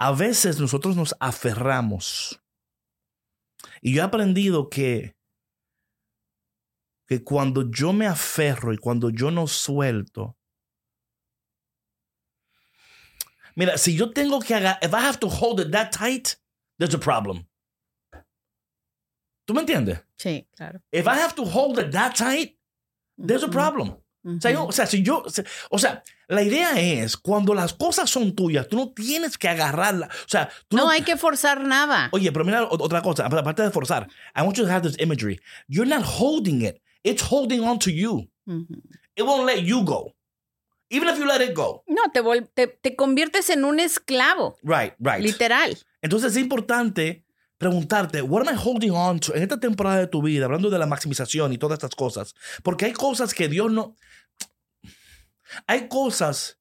a 0.00 0.12
veces 0.12 0.58
nosotros 0.58 0.96
nos 0.96 1.14
aferramos. 1.20 2.40
Y 3.82 3.92
yo 3.92 4.00
he 4.00 4.04
aprendido 4.04 4.70
que, 4.70 5.14
que 7.06 7.22
cuando 7.22 7.70
yo 7.70 7.92
me 7.92 8.06
aferro 8.06 8.72
y 8.72 8.78
cuando 8.78 9.10
yo 9.10 9.30
no 9.30 9.46
suelto, 9.46 10.38
Mira, 13.56 13.76
si 13.76 13.94
yo 13.94 14.10
tengo 14.12 14.40
que 14.40 14.54
agarrar, 14.54 14.78
if 14.80 14.94
I 14.94 15.00
have 15.00 15.18
to 15.18 15.28
hold 15.28 15.60
it 15.60 15.72
that 15.72 15.90
tight, 15.92 16.38
there's 16.78 16.94
a 16.94 16.98
problem. 16.98 17.46
¿Tú 19.44 19.52
me 19.52 19.60
entiendes? 19.60 20.02
Sí, 20.16 20.48
claro. 20.56 20.80
If 20.92 21.06
I 21.06 21.16
have 21.16 21.34
to 21.34 21.44
hold 21.44 21.78
it 21.78 21.90
that 21.92 22.14
tight, 22.14 22.56
there's 23.18 23.42
a 23.42 23.48
Ujú. 24.22 24.38
problem. 24.38 24.38
O 24.38 24.40
sea, 24.40 24.50
yo- 24.52 24.64
o 24.66 24.72
sea, 24.72 24.86
si 24.86 25.02
yo, 25.02 25.24
o 25.70 25.78
sea, 25.78 26.02
la 26.28 26.42
idea 26.42 26.78
es 26.80 27.16
cuando 27.16 27.54
las 27.54 27.72
cosas 27.72 28.10
son 28.10 28.34
tuyas, 28.34 28.68
tú 28.68 28.76
no 28.76 28.90
tienes 28.92 29.38
que 29.38 29.48
agarrarla. 29.48 30.06
O 30.06 30.28
sea, 30.28 30.48
tú 30.68 30.76
No 30.76 30.88
hay 30.90 31.02
que 31.02 31.16
forzar 31.16 31.62
nada. 31.62 32.08
Oye, 32.12 32.30
pero 32.32 32.44
mira 32.44 32.64
otra 32.68 33.00
cosa, 33.02 33.26
aparte 33.26 33.62
de 33.62 33.70
forzar, 33.70 34.08
I 34.36 34.42
want 34.42 34.56
you 34.58 34.64
to 34.64 34.70
have 34.70 34.86
this 34.86 34.98
imagery. 35.00 35.40
You're 35.68 35.88
not 35.88 36.04
holding 36.04 36.62
it, 36.62 36.80
it's 37.02 37.22
holding 37.22 37.62
on 37.64 37.78
to 37.80 37.90
you. 37.90 38.28
Ujú. 38.46 38.66
It 39.16 39.22
won't 39.24 39.46
let 39.46 39.62
you 39.64 39.82
go. 39.84 40.14
Even 40.92 41.08
if 41.08 41.18
you 41.18 41.24
let 41.24 41.40
it 41.40 41.54
go. 41.54 41.84
No, 41.86 42.02
te, 42.12 42.20
te, 42.54 42.66
te 42.66 42.96
conviertes 42.96 43.48
en 43.50 43.64
un 43.64 43.78
esclavo, 43.78 44.56
Right, 44.62 44.94
right. 44.98 45.20
literal. 45.22 45.78
Entonces 46.02 46.32
es 46.32 46.42
importante 46.42 47.24
preguntarte, 47.60 48.22
what 48.22 48.40
am 48.40 48.54
I 48.54 48.58
holding 48.58 48.90
on 48.90 49.20
to 49.20 49.34
en 49.34 49.42
esta 49.42 49.60
temporada 49.60 49.98
de 49.98 50.06
tu 50.06 50.22
vida, 50.22 50.46
hablando 50.46 50.70
de 50.70 50.78
la 50.78 50.86
maximización 50.86 51.52
y 51.52 51.58
todas 51.58 51.76
estas 51.76 51.94
cosas? 51.94 52.34
Porque 52.62 52.86
hay 52.86 52.92
cosas 52.92 53.34
que 53.34 53.48
Dios 53.48 53.70
no... 53.70 53.94
Hay 55.66 55.86
cosas 55.88 56.58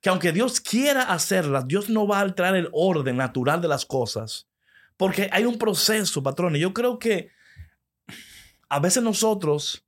que 0.00 0.08
aunque 0.08 0.32
Dios 0.32 0.60
quiera 0.60 1.02
hacerlas, 1.02 1.68
Dios 1.68 1.88
no 1.88 2.08
va 2.08 2.18
a 2.18 2.22
alterar 2.22 2.56
el 2.56 2.68
orden 2.72 3.16
natural 3.16 3.60
de 3.60 3.68
las 3.68 3.86
cosas. 3.86 4.48
Porque 4.96 5.28
hay 5.30 5.44
un 5.44 5.58
proceso, 5.58 6.20
patrón. 6.24 6.56
Y 6.56 6.60
yo 6.60 6.74
creo 6.74 6.98
que 6.98 7.30
a 8.68 8.80
veces 8.80 9.04
nosotros, 9.04 9.86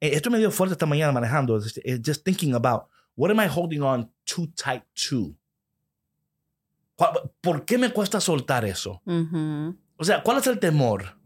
eh, 0.00 0.10
esto 0.12 0.30
me 0.30 0.38
dio 0.38 0.52
fuerte 0.52 0.74
esta 0.74 0.86
mañana 0.86 1.10
manejando, 1.10 1.58
just, 1.60 2.24
thinking 2.24 2.54
about, 2.54 2.84
what 3.16 3.32
am 3.32 3.40
I 3.40 3.48
holding 3.48 3.82
on 3.82 4.12
too 4.24 4.46
tight 4.54 4.84
to? 5.08 5.34
¿Cuál- 6.96 7.30
¿Por 7.40 7.64
qué 7.64 7.78
me 7.78 7.90
cuesta 7.90 8.20
soltar 8.20 8.64
eso? 8.64 9.02
Ujú, 9.04 9.76
O 9.98 10.04
sea, 10.04 10.22
¿cuál 10.22 10.38
es 10.38 10.46
el 10.46 10.58
temor? 10.58 11.16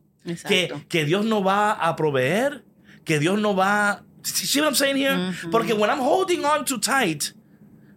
Que, 0.47 0.85
que 0.89 1.05
Dios 1.05 1.25
no 1.25 1.43
va 1.43 1.73
a 1.73 1.97
proveer, 1.97 2.65
que 3.05 3.19
Dios 3.19 3.39
no 3.41 3.55
va... 3.57 4.05
See 4.23 4.61
what 4.61 4.69
I'm 4.69 4.75
saying 4.75 4.97
here? 4.97 5.17
Ujú. 5.31 5.51
Porque 5.51 5.73
when 5.73 5.89
I'm 5.91 6.01
holding 6.01 6.45
on 6.45 6.65
too 6.65 6.79
tight, 6.79 7.35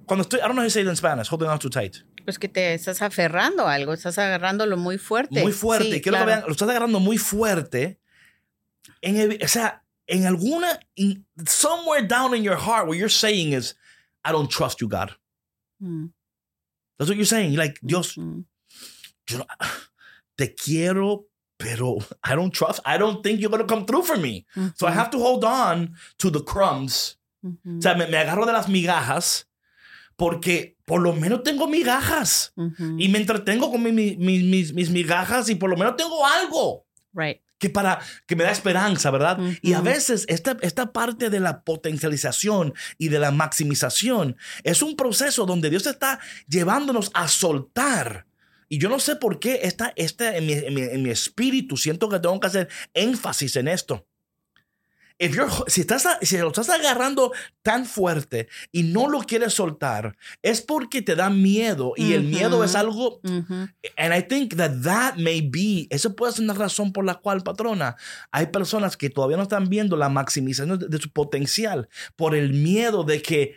cuando 0.06 0.24
estoy, 0.24 0.40
I 0.40 0.44
don't 0.44 0.54
know 0.54 0.62
how 0.62 0.68
to 0.68 0.70
say 0.70 0.82
it 0.84 0.88
in 0.88 0.96
Spanish, 0.96 1.28
holding 1.30 1.50
on 1.50 1.60
too 1.60 1.70
tight. 1.70 1.98
Pues 2.24 2.40
que 2.40 2.48
te 2.48 2.74
estás 2.74 3.02
aferrando 3.02 3.68
a 3.68 3.74
algo, 3.74 3.92
estás 3.94 4.18
agarrándolo 4.18 4.78
muy 4.78 4.98
fuerte. 4.98 5.42
Muy 5.42 5.52
fuerte. 5.52 5.92
Sí, 5.96 6.02
Quiero 6.02 6.18
claro. 6.20 6.26
que 6.26 6.36
vean, 6.38 6.44
lo 6.48 6.52
estás 6.54 6.70
agarrando 6.70 7.00
muy 7.02 7.18
fuerte. 7.18 8.00
En 9.02 9.18
el- 9.18 9.40
o 9.44 9.48
sea, 9.50 9.84
en 10.08 10.26
alguna, 10.26 10.80
in- 10.96 11.26
somewhere 11.46 12.08
down 12.08 12.34
in 12.36 12.44
your 12.44 12.58
heart, 12.58 12.88
what 12.88 12.96
you're 12.96 13.10
saying 13.10 13.52
is, 13.54 13.76
I 14.26 14.32
don't 14.32 14.50
trust 14.50 14.80
you, 14.80 14.88
God. 14.88 15.10
Mm, 15.82 16.14
That's 16.98 17.10
what 17.10 17.18
you're 17.18 17.26
saying. 17.26 17.56
Like, 17.56 17.80
Dios, 17.84 18.16
mm. 18.16 18.44
yo 19.30 19.38
no- 19.40 19.46
te 20.38 20.54
quiero, 20.54 21.26
pero 21.58 21.98
I 22.24 22.36
don't 22.36 22.52
trust. 22.54 22.80
I 22.86 22.98
don't 22.98 23.22
think 23.24 23.40
you're 23.40 23.50
going 23.50 23.66
to 23.66 23.68
come 23.68 23.86
through 23.86 24.04
for 24.04 24.18
me. 24.18 24.46
So 24.76 24.88
I 24.88 24.92
have 24.92 25.10
to 25.12 25.20
hold 25.20 25.44
on 25.44 25.96
to 26.20 26.30
the 26.30 26.42
crumbs. 26.42 27.18
Ujú, 27.46 27.78
O 27.78 27.82
sea, 27.82 27.96
me, 27.96 28.08
me 28.08 28.18
agarro 28.18 28.46
de 28.46 28.54
las 28.54 28.68
migajas 28.70 29.46
porque 30.16 30.78
por 30.86 31.02
lo 31.02 31.14
menos 31.14 31.44
tengo 31.44 31.68
migajas. 31.68 32.54
Y 32.98 33.08
me 33.10 33.20
entretengo 33.20 33.70
con 33.72 33.84
mi- 33.84 33.92
mi- 33.92 34.16
mis, 34.18 34.74
mis 34.74 34.90
migajas 34.90 35.50
y 35.50 35.56
por 35.56 35.70
lo 35.70 35.76
menos 35.78 35.96
tengo 35.98 36.26
algo 36.26 36.86
Right. 37.14 37.42
Que, 37.64 37.70
para, 37.70 38.00
que 38.28 38.36
me 38.36 38.44
da 38.44 38.52
esperanza, 38.52 39.10
¿verdad? 39.10 39.38
Y 39.62 39.72
a 39.74 39.80
veces 39.82 40.26
esta, 40.28 40.58
esta 40.62 40.92
parte 40.92 41.30
de 41.30 41.40
la 41.40 41.64
potencialización 41.64 42.74
y 42.98 43.08
de 43.08 43.20
la 43.20 43.32
maximización 43.32 44.36
es 44.64 44.82
un 44.82 44.96
proceso 44.98 45.46
donde 45.46 45.70
Dios 45.70 45.88
está 45.88 46.20
llevándonos 46.48 47.10
a 47.14 47.28
soltar. 47.28 48.26
Y 48.68 48.80
yo 48.80 48.90
no 48.90 49.00
sé 49.00 49.16
por 49.16 49.40
qué 49.40 49.62
está, 49.64 49.94
está 49.96 50.36
en, 50.36 50.46
mi, 50.46 50.54
en 50.54 50.74
mi- 50.74 50.82
en 50.82 51.04
mi 51.04 51.10
espíritu, 51.10 51.78
siento 51.78 52.10
que 52.10 52.20
tengo 52.20 52.40
que 52.40 52.48
hacer 52.48 52.68
énfasis 52.94 53.56
en 53.56 53.68
esto. 53.70 54.06
If 55.20 55.36
you're- 55.36 55.64
si, 55.68 55.82
estás, 55.82 56.08
si 56.22 56.38
lo 56.38 56.48
estás 56.48 56.70
agarrando 56.70 57.32
tan 57.62 57.86
fuerte 57.86 58.48
y 58.72 58.84
no 58.84 59.08
lo 59.08 59.20
quieres 59.22 59.54
soltar, 59.54 60.18
es 60.42 60.62
porque 60.62 61.02
te 61.02 61.16
da 61.16 61.30
miedo 61.30 61.94
y 61.96 62.14
el 62.14 62.24
miedo 62.24 62.64
es 62.64 62.76
algo. 62.76 63.20
And 63.96 64.14
I 64.14 64.22
think 64.24 64.56
that 64.58 64.72
that 64.84 65.16
may 65.18 65.42
be, 65.42 65.88
eso 65.92 66.16
puede 66.16 66.34
ser 66.34 66.44
una 66.46 66.54
razón 66.56 66.92
por 66.92 67.06
la 67.06 67.16
cual, 67.16 67.42
patrona, 67.44 67.96
hay 68.32 68.48
personas 68.48 68.98
que 68.98 69.10
todavía 69.10 69.38
no 69.38 69.44
están 69.44 69.70
viendo 69.70 69.96
la 69.96 70.10
maximización 70.10 70.80
de, 70.80 70.88
de 70.88 70.98
su 70.98 71.12
potencial 71.12 71.88
por 72.16 72.36
el 72.36 72.54
miedo 72.54 73.04
de 73.04 73.22
que 73.22 73.56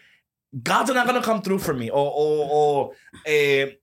God's 0.52 0.94
not 0.94 1.06
going 1.06 1.20
to 1.20 1.22
come 1.22 1.40
through 1.42 1.58
for 1.60 1.74
me. 1.74 1.90
O, 1.90 1.98
o, 2.00 2.88
o, 2.88 2.92
eh, 3.24 3.80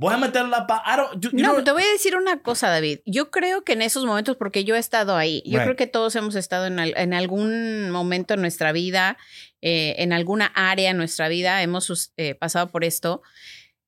voy 0.00 0.14
a 0.14 0.16
meter 0.16 0.46
la 0.46 0.66
pa. 0.66 0.82
I 0.86 0.96
don't, 0.96 1.22
you- 1.22 1.30
you 1.30 1.42
No, 1.44 1.52
know- 1.52 1.62
te 1.64 1.72
voy 1.72 1.82
a 1.82 1.92
decir 1.92 2.16
una 2.16 2.40
cosa, 2.42 2.68
David. 2.70 3.00
Yo 3.04 3.30
creo 3.30 3.64
que 3.64 3.74
en 3.74 3.82
esos 3.82 4.06
momentos, 4.06 4.36
porque 4.38 4.64
yo 4.64 4.74
he 4.74 4.78
estado 4.78 5.14
ahí, 5.16 5.42
yo 5.44 5.58
Right. 5.58 5.64
creo 5.66 5.76
que 5.76 5.86
todos 5.86 6.16
hemos 6.16 6.34
estado 6.36 6.66
en, 6.66 6.78
al- 6.78 6.94
en 6.96 7.12
algún 7.12 7.90
momento 7.90 8.32
en 8.34 8.40
nuestra 8.40 8.72
vida, 8.72 9.18
eh, 9.60 9.96
en 9.98 10.12
alguna 10.14 10.46
área 10.54 10.90
en 10.90 10.96
nuestra 10.96 11.28
vida, 11.28 11.62
hemos 11.62 12.12
eh, 12.16 12.34
pasado 12.34 12.70
por 12.70 12.82
esto, 12.84 13.20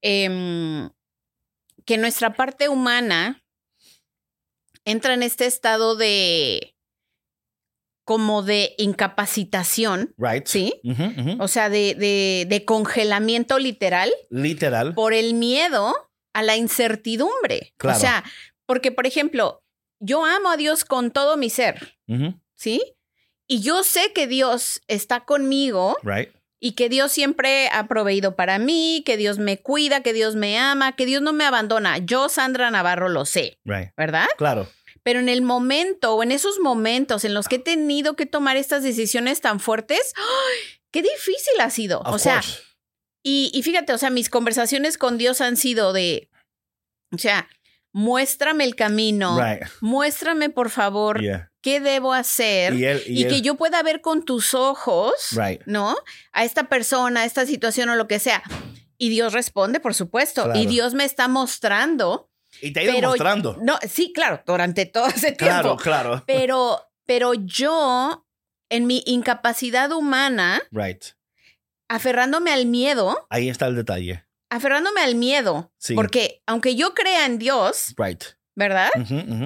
em, 0.03 0.91
que 1.87 1.97
nuestra 1.97 2.35
parte 2.35 2.69
humana 2.69 3.43
entra 4.85 5.15
en 5.15 5.23
este 5.23 5.47
estado 5.47 5.97
de 5.97 6.72
como 8.05 8.43
de 8.43 8.75
incapacitación, 8.79 10.15
right. 10.19 10.47
¿sí? 10.47 10.81
O 11.39 11.49
sea, 11.49 11.69
de, 11.69 11.95
de, 11.95 12.47
de 12.49 12.65
congelamiento 12.65 13.59
literal 13.59 14.11
Literal. 14.31 14.95
por 14.95 15.15
el 15.15 15.35
miedo 15.35 15.95
a 16.33 16.43
la 16.43 16.57
incertidumbre. 16.57 17.75
Claro. 17.77 17.97
O 17.99 18.01
sea, 18.01 18.25
porque, 18.67 18.91
por 18.93 19.07
ejemplo, 19.07 19.63
yo 20.01 20.25
amo 20.25 20.51
a 20.51 20.57
Dios 20.57 20.85
con 20.85 21.11
todo 21.11 21.37
mi 21.37 21.51
ser, 21.51 21.97
¿sí? 22.57 22.83
Y 23.47 23.61
yo 23.61 23.83
sé 23.85 24.13
que 24.13 24.27
Dios 24.27 24.81
está 24.89 25.25
conmigo 25.25 25.97
Right. 26.03 26.31
y 26.59 26.73
que 26.73 26.89
Dios 26.89 27.13
siempre 27.13 27.69
ha 27.69 27.87
proveído 27.87 28.35
para 28.35 28.59
mí, 28.59 29.03
que 29.05 29.17
Dios 29.17 29.39
me 29.39 29.59
cuida, 29.61 30.01
que 30.03 30.13
Dios 30.13 30.35
me 30.37 30.59
ama, 30.59 30.93
que 30.97 31.07
Dios 31.07 31.23
no 31.23 31.33
me 31.33 31.45
abandona. 31.45 31.99
Yo, 31.99 32.29
Sandra 32.29 32.71
Navarro, 32.71 33.09
lo 33.09 33.27
sé, 33.27 33.59
Right. 33.65 33.91
¿verdad? 33.97 34.27
Claro. 34.39 34.67
Pero 35.05 35.19
en 35.21 35.29
el 35.29 35.43
momento 35.43 36.15
o 36.15 36.23
en 36.23 36.31
esos 36.33 36.59
momentos 36.61 37.25
en 37.25 37.35
los 37.35 37.49
que 37.49 37.57
he 37.57 37.59
tenido 37.59 38.15
que 38.15 38.27
tomar 38.27 38.57
estas 38.57 38.83
decisiones 38.83 39.41
tan 39.41 39.59
fuertes, 39.61 40.13
¡ay! 40.17 40.59
qué 40.93 41.03
difícil 41.03 41.61
ha 41.61 41.71
sido. 41.71 42.01
Of 42.01 42.15
o 42.15 42.19
sea, 42.19 42.41
y, 43.25 43.51
y 43.55 43.63
fíjate, 43.63 43.93
o 43.93 43.99
sea, 43.99 44.11
mis 44.11 44.29
conversaciones 44.29 44.99
con 44.99 45.19
Dios 45.19 45.41
han 45.41 45.57
sido 45.57 45.93
de, 45.93 46.29
o 47.13 47.19
sea, 47.19 47.49
muéstrame 47.93 48.65
el 48.65 48.75
camino, 48.77 49.39
Right. 49.39 49.63
muéstrame 49.81 50.51
por 50.51 50.71
favor 50.71 51.21
Yeah. 51.21 51.51
qué 51.63 51.81
debo 51.81 52.13
hacer 52.15 52.73
Y 52.75 52.79
y, 52.81 52.85
él- 52.85 53.03
y 53.07 53.25
que 53.29 53.37
él- 53.37 53.43
yo 53.43 53.57
pueda 53.57 53.83
ver 53.83 54.01
con 54.01 54.25
tus 54.25 54.55
ojos, 54.55 55.13
Right. 55.33 55.63
¿no? 55.67 55.97
A 56.33 56.45
esta 56.45 56.69
persona, 56.69 57.23
a 57.23 57.25
esta 57.25 57.45
situación 57.47 57.89
o 57.91 57.97
lo 57.97 58.09
que 58.09 58.19
sea. 58.19 58.43
Y 58.99 59.09
Dios 59.09 59.33
responde, 59.33 59.79
por 59.81 59.95
supuesto, 59.95 60.45
Claro. 60.45 60.59
y 60.59 60.67
Dios 60.67 60.95
me 60.95 61.05
está 61.05 61.27
mostrando. 61.29 62.29
Y 62.63 62.73
te 62.73 62.81
ha 62.81 62.83
ido 62.85 62.93
Pero, 62.95 63.09
mostrando. 63.09 63.59
No, 63.61 63.79
sí, 63.89 64.13
claro, 64.15 64.43
durante 64.47 64.87
todo 64.87 65.09
ese 65.09 65.37
Claro, 65.37 65.63
tiempo. 65.77 65.83
claro. 65.83 66.23
Pero, 66.27 66.81
pero 67.05 67.35
yo, 67.35 68.25
en 68.71 68.87
mi 68.87 69.03
incapacidad 69.07 69.91
humana, 69.93 70.63
Right. 70.71 71.03
aferrándome 71.89 72.53
al 72.53 72.67
miedo, 72.67 73.27
Ahí 73.31 73.49
está 73.49 73.67
el 73.67 73.75
detalle. 73.77 74.25
aferrándome 74.51 75.01
al 75.01 75.15
miedo, 75.15 75.73
Sí. 75.79 75.95
porque 75.95 76.43
aunque 76.47 76.75
yo 76.77 76.95
crea 76.95 77.27
en 77.27 77.39
Dios, 77.39 77.95
Right. 77.97 78.23
¿verdad? 78.55 78.91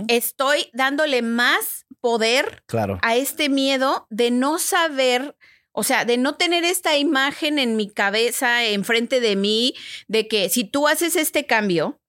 Estoy 0.09 0.69
dándole 0.73 1.23
más 1.23 1.87
poder 2.01 2.63
Claro. 2.67 2.99
a 3.03 3.17
este 3.17 3.49
miedo 3.49 4.07
de 4.11 4.31
no 4.31 4.59
saber, 4.59 5.37
o 5.73 5.83
sea, 5.83 6.05
de 6.05 6.19
no 6.19 6.35
tener 6.37 6.65
esta 6.65 6.97
imagen 6.97 7.59
en 7.59 7.77
mi 7.77 7.89
cabeza, 7.91 8.65
enfrente 8.65 9.21
de 9.21 9.37
mí, 9.37 9.75
de 10.09 10.29
que 10.29 10.49
si 10.49 10.65
tú 10.65 10.87
haces 10.89 11.17
este 11.17 11.47
cambio, 11.47 12.01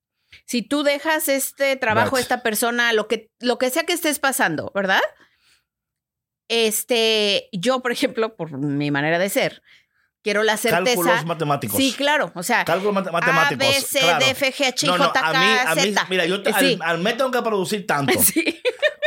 si 0.46 0.62
tú 0.62 0.82
dejas 0.82 1.28
este 1.28 1.76
trabajo 1.76 2.16
Right. 2.16 2.22
esta 2.22 2.42
persona, 2.42 2.92
lo 2.92 3.08
que, 3.08 3.30
lo 3.40 3.58
que 3.58 3.70
sea 3.70 3.84
que 3.84 3.92
estés 3.92 4.18
pasando, 4.18 4.70
¿verdad? 4.74 5.00
Este, 6.48 7.48
yo, 7.52 7.80
por 7.80 7.92
ejemplo, 7.92 8.36
por 8.36 8.56
mi 8.58 8.90
manera 8.90 9.18
de 9.18 9.28
ser, 9.28 9.62
quiero 10.28 10.42
la 10.42 10.56
certeza. 10.58 10.84
Cálculos 10.84 11.24
matemáticos. 11.24 11.76
Sí, 11.78 11.94
claro, 11.96 12.30
o 12.34 12.42
sea, 12.42 12.64
Cálculos 12.66 12.94
mate- 12.94 13.10
matemáticos. 13.10 13.66
A, 13.66 13.70
B, 13.70 13.80
C, 13.80 13.98
claro. 14.00 14.24
D, 14.24 14.30
F, 14.32 14.52
G, 14.52 14.66
H, 14.66 14.86
No, 14.86 14.98
no, 14.98 15.04
J, 15.06 15.18
a 15.20 15.32
K, 15.32 15.38
mí, 15.40 15.46
a 15.66 15.74
mí, 15.74 15.80
Z. 15.92 16.06
mira, 16.10 16.26
yo 16.26 16.36
Sí. 16.58 16.78
al, 16.80 16.90
al 16.90 16.98
mes 16.98 17.16
tengo 17.16 17.30
que 17.30 17.40
producir 17.42 17.86
tanto. 17.86 18.12
Sí. 18.22 18.60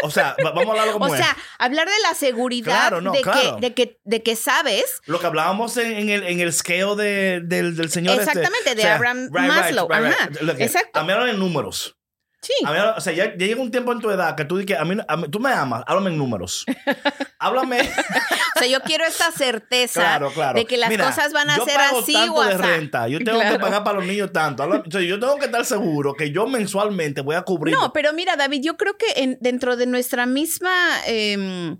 O 0.03 0.09
sea, 0.09 0.35
va- 0.43 0.49
vamos 0.49 0.69
a 0.69 0.71
hablarlo 0.71 0.93
como 0.93 1.05
O 1.05 1.15
sea, 1.15 1.29
es. 1.37 1.43
hablar 1.59 1.87
de 1.87 1.99
la 2.01 2.15
seguridad 2.15 2.71
Claro, 2.73 3.01
no, 3.01 3.11
de, 3.11 3.21
claro. 3.21 3.57
que, 3.57 3.61
de, 3.61 3.73
que, 3.75 3.99
de 4.03 4.23
que 4.23 4.35
sabes. 4.35 4.99
Lo 5.05 5.19
que 5.19 5.27
hablábamos 5.27 5.77
en, 5.77 5.91
en 5.91 6.09
el, 6.09 6.23
en 6.23 6.39
el 6.39 6.51
scale 6.53 6.95
de, 6.95 7.41
del, 7.43 7.75
del 7.77 7.91
señor. 7.91 8.19
este. 8.19 8.31
Exactamente, 8.31 8.73
de 8.73 8.81
O 8.81 8.85
sea, 8.85 8.95
Abraham 8.95 9.29
Maslow, 9.31 9.87
ajá, 9.93 10.29
Lo 10.41 10.55
que- 10.55 10.63
exacto. 10.63 10.99
A 10.99 11.03
mí 11.03 11.11
hablan 11.11 11.29
en 11.29 11.39
números. 11.39 11.95
Sí. 12.41 12.53
A 12.65 12.71
mí, 12.73 12.79
o 12.97 13.01
sea, 13.01 13.13
ya, 13.13 13.25
ya 13.37 13.45
llega 13.45 13.61
un 13.61 13.69
tiempo 13.69 13.91
en 13.91 13.99
tu 13.99 14.09
edad 14.09 14.35
que 14.35 14.45
tú 14.45 14.57
dices, 14.57 14.79
a 14.79 14.83
mí, 14.83 14.97
a 15.07 15.15
mí- 15.17 15.27
tú 15.29 15.39
me 15.39 15.51
amas, 15.51 15.83
háblame 15.85 16.09
en 16.09 16.17
números. 16.17 16.65
háblame. 17.37 17.81
O 17.81 18.59
sea, 18.59 18.67
yo 18.67 18.81
quiero 18.81 19.05
esta 19.05 19.31
certeza 19.31 20.01
Claro, 20.01 20.31
claro. 20.33 20.57
de 20.57 20.65
que 20.65 20.77
las 20.77 20.89
Mira, 20.89 21.05
cosas 21.05 21.33
van 21.33 21.49
a 21.51 21.57
yo 21.57 21.65
ser 21.65 21.75
pago 21.75 21.99
así 21.99 22.13
tanto 22.13 22.33
o 22.33 22.43
de 22.43 22.57
renta, 22.57 23.07
yo 23.07 23.19
tengo 23.23 23.39
que 23.41 23.59
pagar 23.59 23.83
para 23.83 23.99
los 23.99 24.07
niños 24.07 24.31
tanto. 24.33 24.63
O 24.63 24.91
sea, 24.91 25.01
yo 25.01 25.19
tengo 25.19 25.37
que 25.37 25.45
estar 25.45 25.65
seguro 25.65 26.15
que 26.15 26.31
yo 26.31 26.47
mensualmente 26.47 27.21
voy 27.21 27.35
a 27.35 27.43
cubrir. 27.43 27.75
No, 27.75 27.93
pero 27.93 28.11
mira, 28.13 28.35
David, 28.35 28.61
yo 28.63 28.75
creo 28.75 28.97
que 28.97 29.05
en- 29.21 29.37
dentro 29.39 29.77
de 29.77 29.85
nuestra 29.85 30.25
misma. 30.25 30.71
em, 31.05 31.77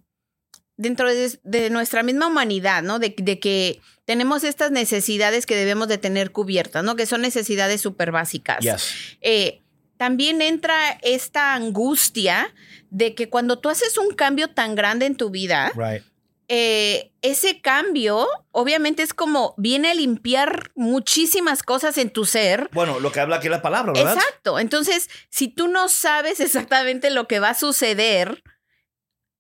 dentro 0.78 1.10
de, 1.10 1.40
de 1.44 1.70
nuestra 1.70 2.02
misma 2.02 2.26
humanidad, 2.28 2.82
¿no? 2.82 2.98
De, 2.98 3.14
de 3.18 3.40
que 3.40 3.80
tenemos 4.06 4.44
estas 4.44 4.72
necesidades 4.72 5.46
que 5.46 5.56
debemos 5.56 5.88
de 5.88 6.00
tener 6.00 6.32
cubiertas, 6.32 6.84
¿no? 6.84 6.96
Que 6.96 7.06
son 7.06 7.22
necesidades 7.22 7.82
súper 7.82 8.12
básicas. 8.12 8.60
Yes. 8.62 9.18
eh, 9.22 9.62
también 10.02 10.42
entra 10.42 10.98
esta 11.04 11.54
angustia 11.54 12.52
de 12.90 13.14
que 13.14 13.30
cuando 13.30 13.60
tú 13.60 13.70
haces 13.70 14.00
un 14.00 14.16
cambio 14.16 14.48
tan 14.48 14.74
grande 14.74 15.06
en 15.06 15.16
tu 15.16 15.30
vida, 15.30 15.72
Right. 15.76 16.04
eh, 16.48 17.12
ese 17.22 17.62
cambio, 17.62 18.28
obviamente, 18.50 19.04
es 19.04 19.14
como 19.14 19.54
viene 19.60 19.92
a 19.92 19.94
limpiar 19.94 20.72
muchísimas 20.74 21.62
cosas 21.62 22.00
en 22.00 22.10
tu 22.10 22.26
ser. 22.26 22.68
Bueno, 22.74 23.00
lo 23.00 23.12
que 23.12 23.20
habla 23.20 23.36
aquí 23.36 23.48
la 23.48 23.62
palabra, 23.62 23.94
¿verdad? 23.94 24.16
Exacto. 24.16 24.58
Entonces, 24.58 25.08
si 25.30 25.50
tú 25.50 25.68
no 25.68 25.88
sabes 25.88 26.40
exactamente 26.40 27.12
lo 27.12 27.28
que 27.28 27.40
va 27.40 27.50
a 27.50 27.54
suceder, 27.54 28.42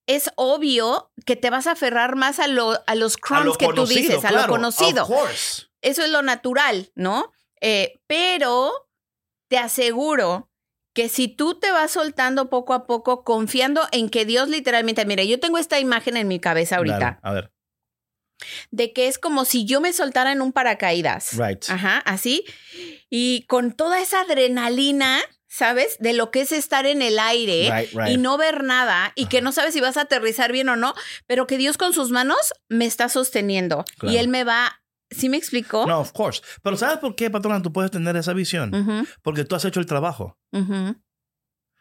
es 0.06 0.30
obvio 0.36 1.12
que 1.26 1.36
te 1.36 1.50
vas 1.50 1.66
a 1.66 1.72
aferrar 1.72 2.16
más 2.18 2.38
a, 2.38 2.46
lo, 2.46 2.80
a 2.86 2.94
los 2.94 3.16
A 3.16 3.20
crumbs 3.20 3.46
lo 3.46 3.54
que 3.56 3.68
tú 3.74 3.88
dices, 3.88 4.24
a 4.26 4.32
lo 4.32 4.46
conocido. 4.46 5.08
Eso 5.82 6.04
es 6.04 6.10
lo 6.12 6.22
natural, 6.22 6.92
¿no? 6.94 7.34
Eh, 7.62 8.00
pero 8.06 8.72
te 9.48 9.58
aseguro 9.58 10.51
que 10.94 11.08
si 11.10 11.28
tú 11.28 11.56
te 11.60 11.72
vas 11.72 11.92
soltando 11.92 12.50
poco 12.50 12.74
a 12.74 12.86
poco, 12.86 13.24
confiando 13.24 13.88
en 13.92 14.10
que 14.10 14.26
Dios 14.26 14.50
literalmente, 14.50 15.06
mire, 15.06 15.28
yo 15.28 15.40
tengo 15.40 15.58
esta 15.58 15.80
imagen 15.80 16.18
en 16.18 16.28
mi 16.28 16.40
cabeza 16.40 16.78
ahorita, 16.78 16.98
Claro, 16.98 17.20
A 17.24 17.34
ver. 17.34 17.52
de 18.72 18.92
que 18.92 19.08
es 19.08 19.18
como 19.20 19.46
si 19.46 19.66
yo 19.66 19.80
me 19.82 19.94
soltara 19.94 20.32
en 20.32 20.42
un 20.42 20.52
paracaídas. 20.52 21.38
Right. 21.38 21.64
Ajá, 21.70 22.00
así. 22.00 22.44
Y 23.10 23.46
con 23.48 23.72
toda 23.74 24.02
esa 24.02 24.22
adrenalina, 24.22 25.20
¿sabes? 25.48 25.98
De 26.00 26.14
lo 26.14 26.32
que 26.32 26.42
es 26.42 26.52
estar 26.52 26.86
en 26.86 27.02
el 27.02 27.20
aire 27.20 27.70
Right, 27.72 27.92
right. 27.94 28.10
y 28.14 28.18
no 28.18 28.38
ver 28.38 28.64
nada 28.64 29.12
y 29.16 29.28
que 29.28 29.42
no 29.42 29.52
sabes 29.52 29.74
si 29.74 29.80
vas 29.82 29.98
a 29.98 30.02
aterrizar 30.02 30.52
bien 30.52 30.70
o 30.70 30.76
no, 30.76 30.94
pero 31.28 31.46
que 31.48 31.58
Dios 31.58 31.78
con 31.78 31.94
sus 31.94 32.10
manos 32.10 32.54
me 32.70 32.86
está 32.86 33.10
sosteniendo 33.10 33.86
Claro. 33.98 34.14
y 34.14 34.18
Él 34.18 34.28
me 34.28 34.44
va. 34.44 34.81
¿Sí 35.12 35.30
me 35.30 35.38
explicó? 35.38 35.86
No, 35.86 36.00
of 36.00 36.12
course. 36.14 36.42
Pero 36.64 36.78
¿sabes 36.78 36.98
por 37.00 37.16
qué, 37.16 37.30
patrona, 37.30 37.62
tú 37.62 37.72
puedes 37.74 37.92
tener 37.92 38.16
esa 38.16 38.34
visión? 38.34 38.72
Porque 39.22 39.44
tú 39.46 39.56
has 39.56 39.66
hecho 39.66 39.80
el 39.80 39.86
trabajo. 39.86 40.38
ujú. 40.52 40.96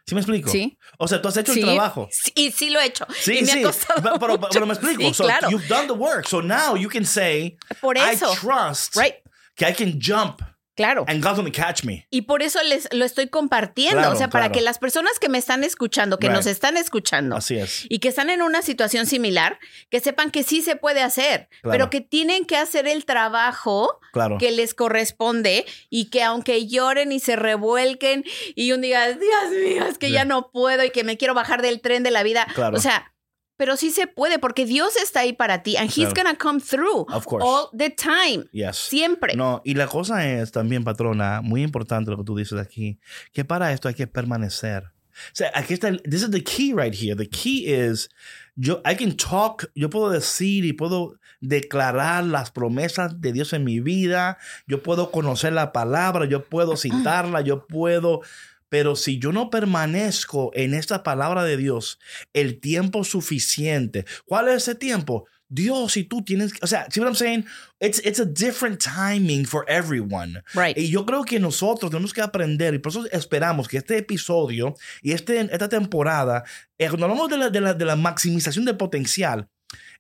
¿Sí 0.07 0.15
me 0.17 0.23
explico? 0.23 0.51
Sí. 0.51 0.77
O 0.99 1.07
sea, 1.07 1.23
tú 1.23 1.29
has 1.29 1.37
hecho 1.37 1.53
Sí, 1.53 1.61
el 1.61 1.67
trabajo. 1.67 2.09
Sí, 2.11 2.33
y 2.35 2.51
sí 2.51 2.71
lo 2.71 2.81
he 2.81 2.87
hecho. 2.87 3.07
Sí, 3.21 3.39
y 3.39 3.43
me 3.43 3.47
sí. 3.53 3.59
ha 3.61 3.63
costado 3.67 4.03
Pero, 4.03 4.19
pero- 4.19 4.49
pero 4.51 4.67
me 4.67 4.73
explico. 4.75 5.03
Sí, 5.03 5.15
so 5.15 5.25
claro. 5.25 5.49
you've 5.51 5.69
done 5.69 5.87
the 5.87 5.93
work. 5.93 6.27
So 6.27 6.43
now 6.43 6.75
you 6.77 6.89
can 6.89 7.05
say, 7.05 7.57
Por 7.81 7.97
eso. 7.97 8.33
I 8.33 8.37
trust 8.37 8.97
Right. 8.97 9.15
que 9.55 9.69
I 9.69 9.73
can 9.73 10.01
jump 10.03 10.41
Claro. 10.77 11.05
and 11.09 11.23
God's 11.23 11.37
gonna 11.37 11.51
catch 11.53 11.85
me. 11.85 12.07
Y 12.11 12.23
por 12.23 12.43
eso 12.43 12.63
les 12.63 12.89
lo 12.93 13.05
estoy 13.05 13.29
compartiendo. 13.29 13.99
Claro, 13.99 14.13
o 14.15 14.17
sea, 14.17 14.29
para 14.31 14.51
que 14.53 14.61
las 14.61 14.79
personas 14.79 15.19
que 15.19 15.29
me 15.29 15.37
están 15.39 15.65
escuchando, 15.65 16.19
que 16.19 16.29
Right. 16.29 16.37
nos 16.37 16.47
están 16.47 16.77
escuchando, 16.77 17.37
Así 17.37 17.57
es. 17.57 17.87
y 17.89 17.99
que 17.99 18.09
están 18.09 18.31
en 18.31 18.41
una 18.43 18.63
situación 18.63 19.07
similar, 19.07 19.59
que 19.91 20.01
sepan 20.01 20.31
que 20.31 20.43
sí 20.43 20.63
se 20.63 20.77
puede 20.77 21.03
hacer, 21.03 21.49
Claro. 21.63 21.73
pero 21.73 21.91
que 21.91 22.01
tienen 22.01 22.45
que 22.47 22.57
hacer 22.57 22.87
el 22.89 23.05
trabajo 23.05 24.01
que 24.39 24.51
les 24.53 24.75
corresponde 24.75 25.67
y 25.91 26.07
que 26.11 26.23
aunque 26.23 26.67
lloren 26.67 27.13
y 27.13 27.21
se 27.21 27.37
revuelquen 27.37 28.25
y 28.55 28.73
un 28.73 28.81
día, 28.81 29.07
Dios 29.09 29.51
mío, 29.65 29.85
es 29.87 29.99
que 29.99 30.11
ya 30.11 30.25
no 30.25 30.51
puedo 30.51 30.83
y 30.85 30.91
que 30.91 31.05
me 31.05 31.17
quiero 31.17 31.35
bajar 31.35 31.63
del 31.63 31.81
tren 31.81 32.03
de 32.03 32.11
la 32.11 32.23
vida. 32.23 32.47
Claro. 32.55 32.77
O 32.77 32.81
sea, 32.81 33.13
pero 33.61 33.77
sí 33.77 33.91
se 33.91 34.07
puede 34.07 34.39
porque 34.39 34.65
Dios 34.65 34.97
está 34.97 35.21
ahí 35.21 35.35
para 35.35 35.63
ti 35.63 35.77
and 35.77 35.91
he's 35.91 36.09
Claro. 36.09 36.15
gonna 36.17 36.39
come 36.39 36.61
through 36.63 37.05
Of 37.13 37.27
course. 37.27 37.45
all 37.47 37.69
the 37.77 37.91
time. 37.91 38.47
Yes. 38.53 38.79
Siempre. 38.79 39.37
No, 39.37 39.61
y 39.67 39.75
la 39.75 39.87
cosa 39.87 40.27
es 40.27 40.51
también, 40.51 40.83
patrona, 40.83 41.43
muy 41.43 41.63
importante 41.63 42.11
lo 42.11 42.17
que 42.17 42.25
tú 42.25 42.35
dices 42.37 42.59
aquí, 42.59 42.99
que 43.35 43.45
para 43.45 43.71
esto 43.75 43.87
hay 43.89 43.95
que 43.95 44.07
permanecer. 44.07 44.85
O 44.85 45.35
sea, 45.35 45.51
aquí 45.55 45.75
está, 45.75 45.89
el- 45.89 46.01
this 46.05 46.23
is 46.23 46.31
the 46.31 46.43
key 46.43 46.73
right 46.73 46.95
here. 46.95 47.15
The 47.15 47.29
key 47.29 47.67
is, 47.71 48.09
yo, 48.57 48.81
I 48.91 48.97
can 48.97 49.15
talk, 49.15 49.71
yo 49.75 49.91
puedo 49.91 50.09
decir 50.09 50.65
y 50.65 50.73
puedo 50.73 51.19
declarar 51.43 52.25
las 52.25 52.51
promesas 52.51 53.21
de 53.21 53.33
Dios 53.33 53.53
en 53.53 53.65
mi 53.65 53.81
vida, 53.81 54.39
yo 54.67 54.83
puedo 54.83 55.11
conocer 55.11 55.53
la 55.53 55.73
palabra, 55.73 56.25
yo 56.25 56.45
puedo 56.47 56.77
citarla, 56.79 57.43
yo 57.43 57.67
puedo, 57.67 58.23
pero 58.71 58.97
si 58.97 59.19
yo 59.19 59.33
no 59.33 59.51
permanezco 59.51 60.51
en 60.55 60.73
esta 60.73 61.03
palabra 61.03 61.45
de 61.45 61.59
Dios 61.59 61.99
el 62.33 62.61
tiempo 62.61 63.05
suficiente, 63.05 64.07
¿cuál 64.25 64.49
es 64.49 64.63
ese 64.63 64.75
tiempo? 64.75 65.27
Dios 65.51 65.97
y 65.97 66.05
tú 66.05 66.23
tienes, 66.23 66.53
o 66.63 66.67
sea, 66.67 66.87
see 66.91 67.01
what 67.01 67.09
I'm 67.09 67.17
saying? 67.17 67.45
It's, 67.81 68.01
it's 68.05 68.21
a 68.21 68.25
different 68.25 68.81
timing 68.81 69.45
for 69.45 69.65
everyone. 69.69 70.43
Right. 70.55 70.79
Y 70.79 70.91
yo 70.91 71.05
creo 71.05 71.25
que 71.25 71.41
nosotros 71.41 71.91
tenemos 71.91 72.15
que 72.15 72.23
aprender, 72.23 72.73
y 72.73 72.79
por 72.79 72.93
eso 72.93 73.07
esperamos 73.11 73.67
que 73.67 73.79
este 73.79 73.99
episodio 73.99 74.77
y 75.03 75.11
este, 75.11 75.41
esta 75.41 75.69
temporada, 75.69 76.45
eh, 76.79 76.89
cuando 76.89 77.07
hablamos 77.07 77.29
de 77.29 77.37
la, 77.37 77.51
de, 77.51 77.61
la, 77.61 77.75
de 77.75 77.85
la 77.85 77.97
maximización 77.97 78.65
del 78.65 78.77
potencial, 78.77 79.49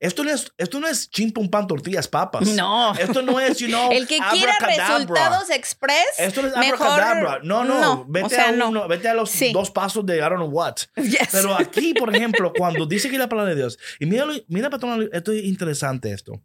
esto 0.00 0.24
no 0.24 0.30
es, 0.30 0.52
esto 0.56 0.80
no 0.80 0.88
es 0.88 1.10
chim 1.10 1.30
pum 1.32 1.48
pan 1.50 1.66
tortillas 1.66 2.08
papas. 2.08 2.48
No. 2.48 2.94
Esto 2.94 3.22
no 3.22 3.38
es, 3.38 3.58
you 3.58 3.68
know, 3.68 3.90
el 3.92 4.06
que 4.06 4.18
quiera 4.32 4.54
resultados 4.58 5.50
express, 5.50 6.06
Esto 6.18 6.42
no 6.42 6.48
es 6.48 6.56
mejor 6.56 6.86
abracadabra. 6.88 7.40
No, 7.42 7.64
no. 7.64 7.80
no, 7.80 8.04
Vete, 8.08 8.26
o 8.26 8.28
sea, 8.30 8.48
a 8.48 8.52
no. 8.52 8.70
uno- 8.70 8.88
vete 8.88 9.08
a 9.08 9.14
los 9.14 9.30
Sí. 9.30 9.52
dos 9.52 9.70
pasos 9.70 10.04
de 10.06 10.16
I 10.16 10.20
don't 10.20 10.36
know 10.36 10.48
what. 10.48 10.76
Yes. 10.96 11.28
Pero 11.32 11.54
aquí, 11.54 11.92
por 11.98 12.14
ejemplo, 12.14 12.52
cuando 12.56 12.86
dice 12.86 13.10
que 13.10 13.18
la 13.18 13.28
palabra 13.28 13.50
de 13.50 13.56
Dios, 13.56 13.78
y 13.98 14.06
mira, 14.06 14.26
mira 14.48 14.70
patrón, 14.70 15.08
esto 15.12 15.32
es 15.32 15.44
interesante 15.44 16.12
esto. 16.12 16.42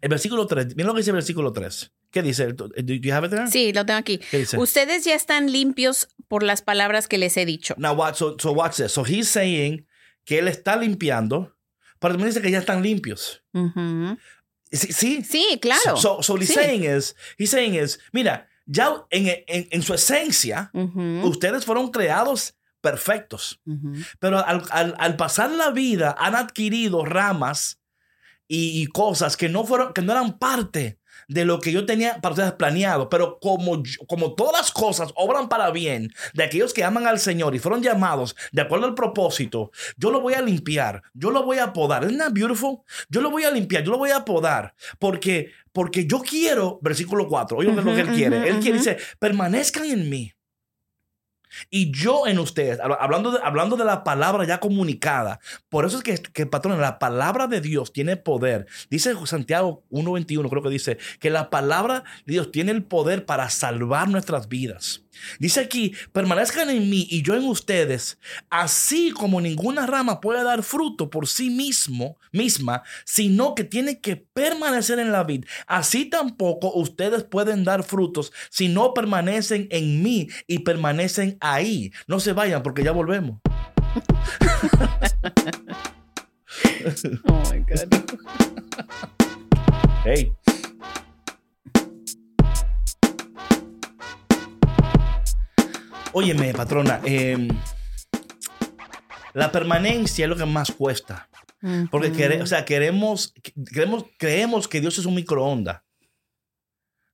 El 0.00 0.10
versículo 0.10 0.46
3, 0.46 0.76
mira 0.76 0.86
lo 0.88 0.92
que 0.94 0.98
dice 1.00 1.10
el 1.10 1.16
versículo 1.16 1.52
3. 1.52 1.90
¿Qué 2.10 2.22
dice? 2.22 2.52
Do 2.52 2.68
you 2.76 3.12
have 3.12 3.26
it 3.26 3.30
there? 3.32 3.46
Sí, 3.50 3.72
lo 3.72 3.84
tengo 3.84 3.98
aquí. 3.98 4.18
¿Qué 4.18 4.38
dice? 4.38 4.56
Ustedes 4.58 5.04
ya 5.04 5.14
están 5.14 5.50
limpios 5.50 6.08
por 6.28 6.42
las 6.42 6.62
palabras 6.62 7.08
que 7.08 7.18
les 7.18 7.36
he 7.36 7.44
dicho. 7.44 7.74
Now 7.78 7.94
watch, 7.94 8.16
so, 8.16 8.36
so 8.38 8.52
watch 8.52 8.76
this. 8.76 8.92
So 8.92 9.04
he's 9.04 9.28
saying 9.28 9.86
que 10.24 10.38
él 10.38 10.48
está 10.48 10.76
limpiando, 10.76 11.55
también 11.98 12.28
dice 12.28 12.42
que 12.42 12.50
ya 12.50 12.58
están 12.58 12.82
limpios. 12.82 13.42
Ujú. 13.52 14.16
Sí, 14.72 14.92
sí. 14.92 15.22
Sí, 15.24 15.58
claro. 15.60 15.96
So, 15.96 16.22
so 16.22 16.32
what 16.34 16.42
he's 16.42 16.48
Sí. 16.48 16.54
saying 16.54 16.84
is, 16.84 17.14
he's 17.38 17.50
saying 17.50 17.74
is, 17.74 17.98
mira, 18.12 18.48
ya 18.66 19.04
en, 19.10 19.28
en, 19.46 19.68
en 19.70 19.82
su 19.82 19.94
esencia, 19.94 20.70
ustedes 21.22 21.64
fueron 21.64 21.90
creados 21.90 22.54
perfectos. 22.80 23.60
Pero 24.18 24.44
al, 24.44 24.62
al- 24.70 24.94
al 24.98 25.16
pasar 25.16 25.50
la 25.52 25.70
vida 25.70 26.14
han 26.18 26.34
adquirido 26.34 27.04
ramas 27.04 27.80
y, 28.48 28.80
y 28.82 28.86
cosas 28.86 29.36
que 29.36 29.48
no 29.48 29.64
fueron, 29.64 29.92
que 29.92 30.02
no 30.02 30.12
eran 30.12 30.38
parte 30.38 30.98
de 31.28 31.44
lo 31.44 31.58
que 31.60 31.72
yo 31.72 31.86
tenía 31.86 32.20
para 32.20 32.32
ustedes 32.34 32.52
planeado. 32.52 33.08
Pero 33.08 33.38
como, 33.40 33.82
como 34.06 34.34
todas 34.34 34.52
las 34.60 34.70
cosas 34.70 35.12
obran 35.16 35.48
para 35.48 35.70
bien 35.70 36.12
de 36.34 36.44
aquellos 36.44 36.72
que 36.72 36.84
aman 36.84 37.06
al 37.06 37.18
Señor 37.18 37.54
y 37.54 37.58
fueron 37.58 37.82
llamados 37.82 38.36
de 38.52 38.62
acuerdo 38.62 38.86
al 38.86 38.94
propósito, 38.94 39.70
yo 39.96 40.10
lo 40.10 40.20
voy 40.20 40.34
a 40.34 40.42
limpiar, 40.42 41.02
yo 41.14 41.30
lo 41.30 41.42
voy 41.44 41.58
a 41.58 41.72
podar. 41.72 42.04
¿Isn't 42.04 42.18
that 42.18 42.32
beautiful? 42.32 42.78
Yo 43.08 43.20
lo 43.20 43.30
voy 43.30 43.44
a 43.44 43.50
limpiar, 43.50 43.82
yo 43.82 43.92
lo 43.92 43.98
voy 43.98 44.10
a 44.10 44.24
podar. 44.24 44.74
Porque, 44.98 45.50
porque 45.72 46.06
yo 46.06 46.20
quiero, 46.20 46.78
versículo 46.82 47.26
4, 47.28 47.56
oye 47.58 47.68
lo 47.72 47.76
que- 47.76 47.82
lo 47.90 47.94
que 47.94 48.00
él 48.02 48.08
quiere. 48.14 48.48
Él 48.48 48.60
quiere, 48.60 48.78
dice, 48.78 48.96
permanezcan 49.18 49.84
en 49.86 50.08
mí. 50.08 50.32
Y 51.70 51.90
yo 51.92 52.26
en 52.26 52.38
ustedes, 52.38 52.78
hab- 52.80 52.96
hablando 53.00 53.30
de, 53.32 53.38
hablando 53.42 53.76
de 53.76 53.84
la 53.84 54.04
palabra 54.04 54.44
ya 54.44 54.60
comunicada, 54.60 55.40
por 55.68 55.84
eso 55.84 55.98
es 55.98 56.02
que, 56.02 56.16
que 56.32 56.46
patrón, 56.46 56.80
la 56.80 56.98
palabra 56.98 57.46
de 57.46 57.60
Dios 57.60 57.92
tiene 57.92 58.16
poder. 58.16 58.66
Dice 58.90 59.14
Santiago 59.26 59.84
1.21, 59.90 60.48
creo 60.50 60.62
que 60.62 60.70
dice, 60.70 60.98
que 61.20 61.30
la 61.30 61.50
palabra 61.50 62.04
de 62.26 62.32
Dios 62.34 62.50
tiene 62.52 62.72
el 62.72 62.84
poder 62.84 63.24
para 63.26 63.48
salvar 63.50 64.08
nuestras 64.08 64.48
vidas. 64.48 65.02
Dice 65.38 65.60
aquí, 65.60 65.92
permanezcan 66.12 66.70
en 66.70 66.88
mí 66.90 67.06
y 67.10 67.22
yo 67.22 67.34
en 67.34 67.44
ustedes, 67.44 68.18
así 68.50 69.10
como 69.10 69.40
ninguna 69.40 69.86
rama 69.86 70.20
puede 70.20 70.42
dar 70.44 70.62
fruto 70.62 71.10
por 71.10 71.26
sí 71.26 71.50
mismo, 71.50 72.18
misma, 72.32 72.82
sino 73.04 73.54
que 73.54 73.64
tiene 73.64 74.00
que 74.00 74.16
permanecer 74.16 74.98
en 74.98 75.12
la 75.12 75.24
vid. 75.24 75.44
Así 75.66 76.06
tampoco 76.06 76.72
ustedes 76.74 77.24
pueden 77.24 77.64
dar 77.64 77.82
frutos 77.82 78.32
si 78.50 78.68
no 78.68 78.94
permanecen 78.94 79.68
en 79.70 80.02
mí 80.02 80.28
y 80.46 80.60
permanecen 80.60 81.36
ahí. 81.40 81.92
No 82.06 82.20
se 82.20 82.32
vayan 82.32 82.62
porque 82.62 82.84
ya 82.84 82.92
volvemos. 82.92 83.40
Oh 87.28 87.42
my 87.50 87.58
God. 87.60 87.90
Hey. 90.06 90.32
Óyeme, 96.18 96.54
patrona, 96.54 96.98
em, 97.04 97.46
la 99.34 99.52
permanencia 99.52 100.24
es 100.24 100.28
lo 100.30 100.34
que 100.36 100.46
más 100.46 100.70
cuesta. 100.72 101.28
Porque 101.90 102.10
quere- 102.10 102.40
o 102.40 102.46
sea, 102.46 102.64
queremos, 102.64 103.34
queremos, 103.70 104.04
creemos 104.18 104.66
que 104.66 104.80
Dios 104.80 104.96
es 104.96 105.04
un 105.04 105.14
microondas. 105.14 105.82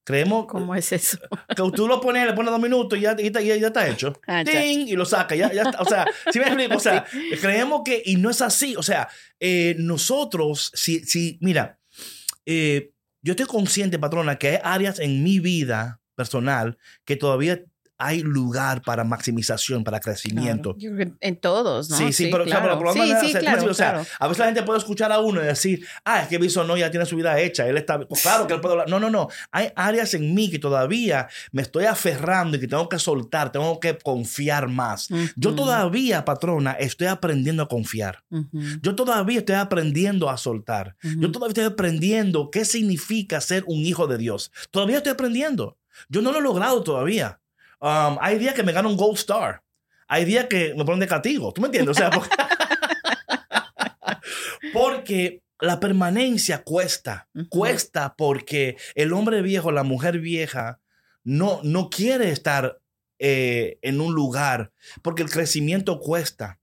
Creemos 0.04 0.46
¿Cómo 0.46 0.72
es 0.76 0.92
eso? 0.92 1.18
que 1.48 1.62
tú 1.74 1.88
lo 1.88 2.00
pones, 2.00 2.26
le 2.26 2.32
pones 2.32 2.52
dos 2.52 2.60
minutos 2.60 2.96
y 2.96 3.02
ya, 3.02 3.16
y 3.18 3.32
ya- 3.32 3.40
ya- 3.40 3.56
ya 3.56 3.66
está 3.68 3.88
hecho. 3.88 4.12
Ah, 4.28 4.44
ya. 4.44 4.60
Ding, 4.60 4.86
y 4.86 4.92
lo 4.94 5.04
saca, 5.04 5.34
ya, 5.34 5.52
ya 5.52 5.62
está. 5.62 5.80
O 5.80 5.84
sea, 5.84 6.06
si 6.32 6.38
me 6.38 6.46
explico? 6.46 6.76
O 6.76 6.80
sea, 6.80 7.04
creemos 7.40 7.82
que, 7.84 8.02
y 8.04 8.14
no 8.16 8.30
es 8.30 8.40
así. 8.40 8.76
O 8.76 8.84
sea, 8.84 9.08
eh, 9.40 9.74
nosotros, 9.78 10.70
si, 10.74 11.00
si, 11.00 11.38
mira, 11.40 11.80
eh, 12.46 12.92
yo 13.20 13.32
estoy 13.32 13.46
consciente, 13.46 13.98
patrona, 13.98 14.38
que 14.38 14.48
hay 14.50 14.58
áreas 14.62 15.00
en 15.00 15.24
mi 15.24 15.40
vida 15.40 16.00
personal 16.14 16.78
que 17.04 17.16
todavía 17.16 17.64
hay 18.02 18.20
lugar 18.20 18.82
para 18.82 19.04
maximización, 19.04 19.84
para 19.84 20.00
crecimiento. 20.00 20.76
En 21.20 21.36
todos, 21.36 21.88
¿no? 21.88 21.96
Sí, 21.96 22.12
sí, 22.12 22.28
pero, 22.32 22.44
claro. 22.44 22.76
pero 22.78 22.92
Sí, 22.92 23.00
o 23.00 23.04
sea, 23.06 23.40
claro, 23.40 23.70
o 23.70 23.74
sea, 23.74 23.90
claro. 23.92 24.06
a 24.18 24.26
veces 24.26 24.38
la 24.40 24.46
gente 24.46 24.62
puede 24.64 24.80
escuchar 24.80 25.12
a 25.12 25.20
uno 25.20 25.40
y 25.40 25.46
decir, 25.46 25.86
ah, 26.04 26.22
es 26.22 26.28
que 26.28 26.38
Viso 26.38 26.64
no 26.64 26.76
ya 26.76 26.90
tiene 26.90 27.06
su 27.06 27.14
vida 27.14 27.38
hecha, 27.38 27.66
él 27.66 27.76
está, 27.76 28.00
pues 28.00 28.22
claro 28.22 28.46
que 28.48 28.54
él 28.54 28.60
puede 28.60 28.72
hablar. 28.72 28.88
No, 28.88 28.98
no, 28.98 29.08
no. 29.08 29.28
Hay 29.52 29.68
áreas 29.76 30.14
en 30.14 30.34
mí 30.34 30.50
que 30.50 30.58
todavía 30.58 31.28
me 31.52 31.62
estoy 31.62 31.84
aferrando 31.84 32.56
y 32.56 32.60
que 32.60 32.66
tengo 32.66 32.88
que 32.88 32.98
soltar, 32.98 33.52
tengo 33.52 33.78
que 33.78 33.96
confiar 33.96 34.68
más. 34.68 35.08
Yo 35.36 35.54
todavía, 35.54 36.24
patrona, 36.24 36.72
estoy 36.72 37.06
aprendiendo 37.06 37.62
a 37.62 37.68
confiar. 37.68 38.24
Yo 38.82 38.96
todavía 38.96 39.38
estoy 39.38 39.56
aprendiendo 39.56 40.28
a 40.28 40.36
soltar. 40.36 40.96
Yo 41.02 41.30
todavía 41.30 41.52
estoy 41.52 41.64
aprendiendo 41.64 42.50
qué 42.50 42.64
significa 42.64 43.40
ser 43.40 43.62
un 43.66 43.78
hijo 43.78 44.08
de 44.08 44.18
Dios. 44.18 44.50
Todavía 44.72 44.96
estoy 44.96 45.12
aprendiendo. 45.12 45.78
Yo 46.08 46.22
no 46.22 46.32
lo 46.32 46.38
he 46.38 46.42
logrado 46.42 46.82
todavía. 46.82 47.41
Um, 47.82 48.16
hay 48.20 48.38
días 48.38 48.54
que 48.54 48.62
me 48.62 48.70
gano 48.72 48.88
un 48.88 48.96
Gold 48.96 49.18
Star. 49.18 49.60
Hay 50.06 50.24
días 50.24 50.46
que 50.46 50.72
me 50.76 50.84
ponen 50.84 51.00
de 51.00 51.08
castigo. 51.08 51.52
¿Tú 51.52 51.60
me 51.60 51.66
entiendes? 51.66 51.96
O 51.96 51.98
sea, 51.98 52.10
porque, 52.10 52.30
porque 54.72 55.42
la 55.60 55.80
permanencia 55.80 56.62
cuesta. 56.62 57.28
Cuesta 57.48 58.14
porque 58.16 58.76
el 58.94 59.12
hombre 59.12 59.42
viejo, 59.42 59.72
la 59.72 59.82
mujer 59.82 60.18
vieja, 60.20 60.80
no, 61.24 61.60
no 61.62 61.90
quiere 61.90 62.30
estar 62.30 62.78
eh, 63.18 63.78
en 63.82 64.00
un 64.00 64.14
lugar 64.14 64.72
porque 65.02 65.22
el 65.22 65.30
crecimiento 65.30 66.00
cuesta. 66.00 66.58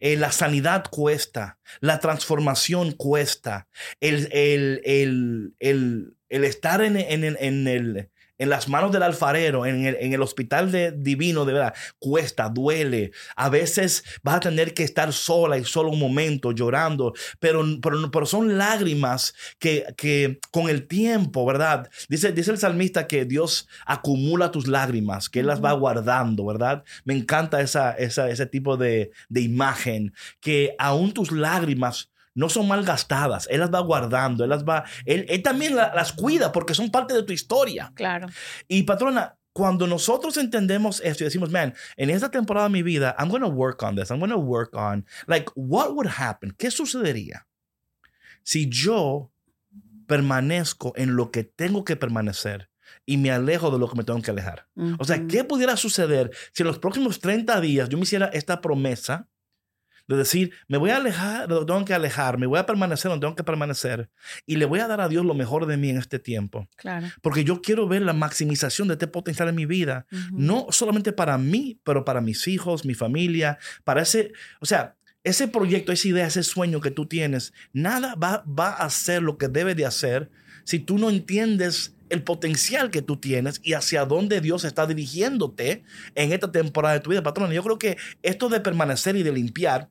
Eh, 0.00 0.16
la 0.16 0.32
sanidad 0.32 0.84
cuesta, 0.90 1.58
la 1.80 2.00
transformación 2.00 2.92
cuesta, 2.92 3.68
el, 4.00 4.28
el, 4.32 4.80
el, 4.84 5.54
el, 5.58 6.16
el 6.30 6.44
estar 6.44 6.82
en, 6.82 6.96
en- 6.96 7.36
en 7.38 7.68
el, 7.68 8.08
en 8.40 8.48
las 8.48 8.68
manos 8.68 8.90
del 8.90 9.02
alfarero, 9.02 9.66
en 9.66 9.84
el, 9.84 9.96
en 10.00 10.14
el 10.14 10.22
hospital 10.22 10.72
de, 10.72 10.92
divino, 10.92 11.44
de 11.44 11.52
verdad, 11.52 11.74
cuesta, 11.98 12.48
duele. 12.48 13.12
A 13.36 13.50
veces 13.50 14.02
vas 14.22 14.36
a 14.36 14.40
tener 14.40 14.72
que 14.72 14.82
estar 14.82 15.12
sola 15.12 15.58
y 15.58 15.64
solo 15.64 15.90
un 15.90 15.98
momento 15.98 16.50
llorando, 16.52 17.12
pero, 17.38 17.62
pero, 17.82 18.10
pero 18.10 18.24
son 18.24 18.56
lágrimas 18.56 19.34
que, 19.58 19.84
que 19.98 20.40
con 20.50 20.70
el 20.70 20.86
tiempo, 20.86 21.44
¿verdad? 21.44 21.90
Dice, 22.08 22.32
dice 22.32 22.50
el 22.50 22.58
salmista 22.58 23.06
que 23.06 23.26
Dios 23.26 23.68
acumula 23.84 24.50
tus 24.50 24.66
lágrimas, 24.66 25.28
que 25.28 25.40
Él 25.40 25.46
las 25.46 25.62
va 25.62 25.72
guardando, 25.72 26.46
¿verdad? 26.46 26.82
Me 27.04 27.14
encanta 27.14 27.60
esa, 27.60 27.92
esa, 27.92 28.30
ese 28.30 28.46
tipo 28.46 28.78
de, 28.78 29.10
de 29.28 29.42
imagen, 29.42 30.14
que 30.40 30.74
aún 30.78 31.12
tus 31.12 31.30
lágrimas 31.30 32.08
no 32.40 32.48
son 32.48 32.66
mal 32.66 32.82
gastadas, 32.84 33.46
Él 33.50 33.60
las 33.60 33.70
va 33.72 33.80
guardando, 33.80 34.42
Él 34.44 34.50
las 34.50 34.64
va, 34.64 34.84
Él, 35.04 35.26
él 35.28 35.42
también 35.42 35.76
la- 35.76 35.94
las 35.94 36.12
cuida 36.12 36.50
porque 36.52 36.74
son 36.74 36.90
parte 36.90 37.14
de 37.14 37.22
tu 37.22 37.32
historia. 37.32 37.92
Claro. 37.94 38.26
Y 38.66 38.82
patrona, 38.84 39.36
cuando 39.52 39.86
nosotros 39.86 40.36
entendemos 40.36 41.00
esto 41.04 41.22
y 41.24 41.26
decimos, 41.26 41.50
man, 41.50 41.74
en 41.96 42.08
esta 42.10 42.30
temporada 42.30 42.66
de 42.68 42.72
mi 42.72 42.82
vida, 42.82 43.14
I'm 43.18 43.28
going 43.28 43.42
to 43.42 43.48
work 43.48 43.82
on 43.82 43.94
this, 43.96 44.10
I'm 44.10 44.18
going 44.20 44.30
to 44.30 44.38
work 44.38 44.74
on, 44.74 45.04
like, 45.26 45.50
what 45.54 45.92
would 45.94 46.08
happen? 46.18 46.52
¿Qué 46.56 46.70
sucedería 46.70 47.46
si 48.42 48.68
yo 48.68 49.30
permanezco 50.06 50.92
en 50.96 51.14
lo 51.16 51.30
que 51.30 51.44
tengo 51.44 51.84
que 51.84 51.96
permanecer 51.96 52.70
y 53.06 53.16
me 53.16 53.30
alejo 53.30 53.70
de 53.70 53.78
lo 53.78 53.88
que 53.88 53.96
me 53.96 54.04
tengo 54.04 54.20
que 54.22 54.30
alejar? 54.30 54.66
O 54.98 55.04
sea. 55.04 55.26
¿qué 55.28 55.44
pudiera 55.44 55.76
suceder 55.76 56.30
si 56.52 56.62
en 56.62 56.68
los 56.68 56.78
próximos 56.78 57.20
30 57.20 57.60
días 57.60 57.88
yo 57.88 57.98
me 57.98 58.04
hiciera 58.04 58.26
esta 58.32 58.60
promesa 58.60 59.28
de 60.16 60.22
decir, 60.22 60.52
me 60.68 60.78
voy 60.78 60.90
a 60.90 60.96
alejar 60.96 61.48
de 61.48 61.54
lo 61.54 61.60
que 61.60 61.66
tengo 61.66 61.84
que 61.84 61.94
alejar, 61.94 62.38
me 62.38 62.46
voy 62.46 62.58
a 62.58 62.66
permanecer 62.66 63.10
donde 63.10 63.24
tengo 63.24 63.36
que 63.36 63.44
permanecer 63.44 64.10
y 64.46 64.56
le 64.56 64.64
voy 64.64 64.80
a 64.80 64.88
dar 64.88 65.00
a 65.00 65.08
Dios 65.08 65.24
lo 65.24 65.34
mejor 65.34 65.66
de 65.66 65.76
mí 65.76 65.90
en 65.90 65.98
este 65.98 66.18
tiempo? 66.18 66.68
Claro. 66.76 67.08
Porque 67.22 67.44
yo 67.44 67.62
quiero 67.62 67.86
ver 67.86 68.02
la 68.02 68.12
maximización 68.12 68.88
de 68.88 68.94
este 68.94 69.06
potencial 69.06 69.48
en 69.48 69.54
mi 69.54 69.66
vida, 69.66 70.06
no 70.32 70.66
solamente 70.70 71.12
para 71.12 71.38
mí, 71.38 71.80
pero 71.84 72.04
para 72.04 72.20
mis 72.20 72.48
hijos, 72.48 72.84
mi 72.84 72.94
familia, 72.94 73.58
para 73.84 74.02
ese, 74.02 74.32
o 74.60 74.66
sea, 74.66 74.96
ese 75.22 75.48
proyecto, 75.48 75.92
esa 75.92 76.08
idea, 76.08 76.26
ese 76.26 76.42
sueño 76.42 76.80
que 76.80 76.90
tú 76.90 77.06
tienes, 77.06 77.52
nada 77.72 78.14
va, 78.14 78.42
va 78.46 78.70
a 78.70 78.86
hacer 78.86 79.22
lo 79.22 79.36
que 79.38 79.48
debe 79.48 79.74
de 79.74 79.86
hacer 79.86 80.30
si 80.64 80.78
tú 80.78 80.98
no 80.98 81.10
entiendes 81.10 81.94
el 82.10 82.22
potencial 82.22 82.90
que 82.90 83.02
tú 83.02 83.16
tienes 83.16 83.60
y 83.62 83.72
hacia 83.72 84.04
dónde 84.04 84.40
Dios 84.40 84.64
está 84.64 84.86
dirigiéndote 84.86 85.84
en 86.14 86.32
esta 86.32 86.52
temporada 86.52 86.94
de 86.94 87.00
tu 87.00 87.10
vida, 87.10 87.22
patrón. 87.22 87.52
Yo 87.52 87.62
creo 87.62 87.78
que 87.78 87.96
esto 88.22 88.48
de 88.48 88.60
permanecer 88.60 89.16
y 89.16 89.22
de 89.22 89.32
limpiar, 89.32 89.88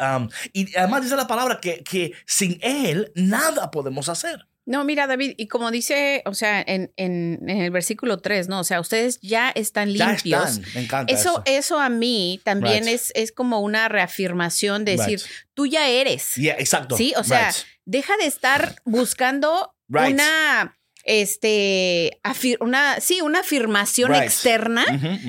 um, 0.00 0.28
y 0.52 0.74
además 0.76 1.02
dice 1.02 1.16
la 1.16 1.26
palabra 1.26 1.58
que, 1.60 1.82
que 1.84 2.12
sin 2.26 2.58
Él 2.62 3.12
nada 3.14 3.70
podemos 3.70 4.08
hacer. 4.08 4.46
No, 4.66 4.82
mira, 4.82 5.06
David, 5.06 5.34
y 5.36 5.46
como 5.46 5.70
dice, 5.70 6.22
o 6.24 6.32
sea, 6.32 6.62
en, 6.62 6.90
en, 6.96 7.38
en 7.46 7.60
el 7.60 7.70
versículo 7.70 8.16
3, 8.20 8.48
¿no? 8.48 8.60
O 8.60 8.64
sea, 8.64 8.80
ustedes 8.80 9.20
ya 9.20 9.50
están 9.50 9.90
Ya 9.92 10.08
limpios. 10.12 10.52
están, 10.56 10.72
me 10.74 10.80
encanta 10.84 11.12
Eso, 11.12 11.42
eso. 11.44 11.58
eso 11.58 11.80
a 11.80 11.90
mí 11.90 12.40
también 12.44 12.84
Right. 12.84 12.94
es, 12.94 13.12
es 13.14 13.30
como 13.30 13.60
una 13.60 13.88
reafirmación 13.88 14.86
de 14.86 14.92
decir, 14.96 15.18
Right. 15.18 15.28
tú 15.52 15.66
ya 15.66 15.86
eres. 15.88 16.36
Yeah, 16.36 16.54
exacto. 16.58 16.96
Sí, 16.96 17.12
o 17.18 17.24
sea, 17.24 17.48
Right. 17.50 17.56
deja 17.84 18.16
de 18.16 18.24
estar 18.26 18.76
buscando 18.86 19.74
una, 19.90 20.78
este, 21.04 22.20
una, 22.60 23.00
sí, 23.00 23.20
una 23.20 23.40
afirmación 23.40 24.10
Right. 24.12 24.22
externa. 24.22 24.84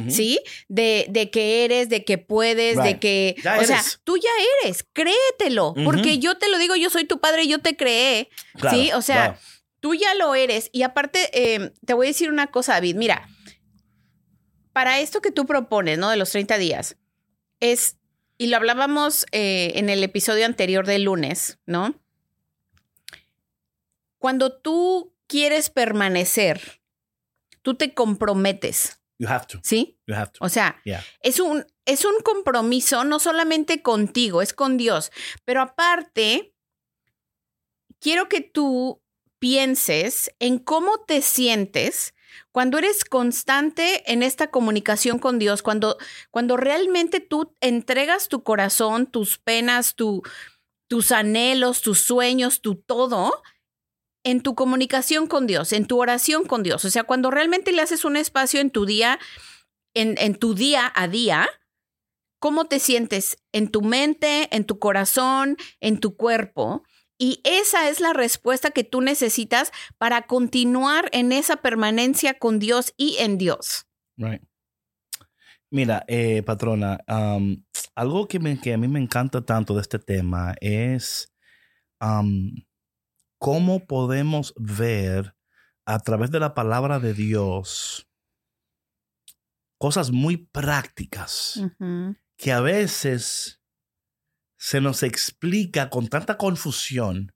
¿Sí? 0.09 0.39
De, 0.67 1.05
de 1.09 1.29
que 1.29 1.65
eres, 1.65 1.89
de 1.89 2.03
que 2.03 2.17
puedes, 2.17 2.81
de 2.81 2.99
que. 2.99 3.35
Ya 3.43 3.59
o 3.59 3.63
sea, 3.63 3.83
tú 4.03 4.17
ya 4.17 4.29
eres, 4.63 4.85
créetelo. 4.93 5.73
Porque 5.83 6.19
yo 6.19 6.37
te 6.37 6.49
lo 6.49 6.57
digo, 6.57 6.75
yo 6.75 6.89
soy 6.89 7.05
tu 7.05 7.19
padre, 7.19 7.47
yo 7.47 7.59
te 7.59 7.75
creé. 7.75 8.29
Claro, 8.57 8.77
¿Sí? 8.77 8.91
O 8.93 9.01
sea, 9.01 9.39
tú 9.79 9.95
ya 9.95 10.13
lo 10.15 10.33
eres. 10.35 10.69
Y 10.71 10.83
aparte, 10.83 11.29
eh, 11.33 11.71
te 11.85 11.93
voy 11.93 12.07
a 12.07 12.09
decir 12.09 12.29
una 12.29 12.47
cosa, 12.47 12.73
David. 12.73 12.95
Mira, 12.95 13.27
para 14.73 14.99
esto 14.99 15.21
que 15.21 15.31
tú 15.31 15.45
propones, 15.45 15.97
¿no? 15.97 16.09
De 16.09 16.17
los 16.17 16.31
30 16.31 16.57
días, 16.57 16.97
es, 17.59 17.97
y 18.37 18.47
lo 18.47 18.57
hablábamos 18.57 19.25
eh, 19.31 19.73
en 19.75 19.89
el 19.89 20.03
episodio 20.03 20.45
anterior 20.45 20.85
del 20.85 21.03
lunes, 21.03 21.59
¿no? 21.65 21.95
Cuando 24.17 24.51
tú 24.53 25.13
quieres 25.27 25.69
permanecer, 25.69 26.81
tú 27.61 27.75
te 27.75 27.93
comprometes, 27.93 28.99
You 29.17 29.29
have 29.29 29.45
to. 29.47 29.59
¿sí? 29.63 29.97
You 30.07 30.15
have 30.15 30.31
to. 30.33 30.43
O 30.43 30.49
sea, 30.49 30.81
Yeah. 30.83 31.01
es 31.21 31.39
un, 31.39 31.65
es 31.85 32.03
un 32.03 32.15
compromiso 32.21 33.05
no 33.05 33.19
solamente 33.19 33.81
contigo, 33.81 34.41
es 34.41 34.53
con 34.53 34.75
Dios. 34.75 35.09
Pero 35.45 35.61
aparte, 35.61 36.53
quiero 37.99 38.27
que 38.27 38.41
tú 38.41 39.01
pienses 39.39 40.31
en 40.39 40.59
cómo 40.59 41.05
te 41.05 41.21
sientes 41.21 42.13
cuando 42.51 42.77
eres 42.77 43.05
constante 43.05 44.11
en 44.11 44.21
esta 44.21 44.51
comunicación 44.51 45.19
con 45.19 45.39
Dios, 45.39 45.61
cuando, 45.61 45.97
cuando 46.29 46.57
realmente 46.57 47.21
tú 47.21 47.53
entregas 47.61 48.27
tu 48.27 48.43
corazón, 48.43 49.07
tus 49.07 49.37
penas, 49.37 49.95
tu, 49.95 50.23
tus 50.89 51.11
anhelos, 51.13 51.81
tus 51.81 52.01
sueños, 52.01 52.59
tu 52.61 52.75
todo 52.75 53.41
en 54.25 54.41
tu 54.41 54.55
comunicación 54.55 55.27
con 55.27 55.47
Dios, 55.47 55.71
en 55.71 55.85
tu 55.85 56.01
oración 56.01 56.43
con 56.45 56.63
Dios. 56.63 56.83
O 56.83 56.89
sea, 56.89 57.03
cuando 57.05 57.31
realmente 57.31 57.71
le 57.71 57.81
haces 57.81 58.03
un 58.03 58.17
espacio 58.17 58.59
en 58.59 58.71
tu 58.71 58.85
día, 58.85 59.19
en, 59.93 60.15
en 60.17 60.35
tu 60.35 60.53
día 60.55 60.91
a 60.93 61.07
día, 61.07 61.47
¿cómo 62.39 62.65
te 62.65 62.79
sientes 62.79 63.37
en 63.53 63.69
tu 63.69 63.81
mente, 63.81 64.53
en 64.53 64.65
tu 64.65 64.79
corazón, 64.79 65.55
en 65.79 65.99
tu 65.99 66.17
cuerpo? 66.17 66.83
Y 67.17 67.39
esa 67.45 67.87
es 67.89 68.01
la 68.01 68.11
respuesta 68.11 68.71
que 68.71 68.83
tú 68.83 68.99
necesitas 68.99 69.71
para 69.97 70.23
continuar 70.23 71.07
en 71.13 71.31
esa 71.31 71.57
permanencia 71.57 72.33
con 72.33 72.59
Dios 72.59 72.93
y 72.97 73.15
en 73.19 73.37
Dios. 73.37 73.85
Right. 74.17 74.41
Mira, 75.71 76.03
eh, 76.07 76.41
patrona, 76.43 76.99
um, 77.07 77.63
algo 77.95 78.27
que, 78.27 78.39
me- 78.39 78.59
que 78.59 78.73
a 78.73 78.77
mí 78.77 78.87
me 78.87 78.99
encanta 78.99 79.45
tanto 79.45 79.75
de 79.75 79.81
este 79.81 79.99
tema 79.99 80.55
es 80.61 81.31
um, 82.01 82.51
cómo 83.45 83.85
podemos 83.85 84.55
ver 84.57 85.35
a 85.85 85.99
través 85.99 86.31
de 86.31 86.39
la 86.39 86.55
palabra 86.55 86.99
de 86.99 87.13
Dios 87.13 88.09
cosas 89.77 90.09
muy 90.09 90.37
prácticas 90.37 91.61
que 92.37 92.51
a 92.51 92.59
veces 92.59 93.61
se 94.57 94.81
nos 94.81 95.03
explica 95.03 95.91
con 95.91 96.07
tanta 96.07 96.37
confusión 96.37 97.35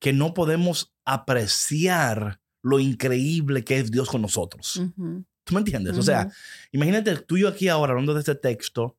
que 0.00 0.14
no 0.14 0.32
podemos 0.32 0.96
apreciar 1.04 2.40
lo 2.62 2.80
increíble 2.80 3.62
que 3.62 3.76
es 3.76 3.90
Dios 3.90 4.08
con 4.08 4.22
nosotros. 4.22 4.80
¿Tú 4.96 5.52
me 5.52 5.58
entiendes? 5.58 5.98
O 5.98 6.02
sea, 6.02 6.30
imagínate 6.72 7.14
tú 7.14 7.36
y 7.36 7.42
yo 7.42 7.48
aquí 7.48 7.68
ahora 7.68 7.92
hablando 7.92 8.14
de 8.14 8.20
este 8.20 8.36
texto. 8.36 8.96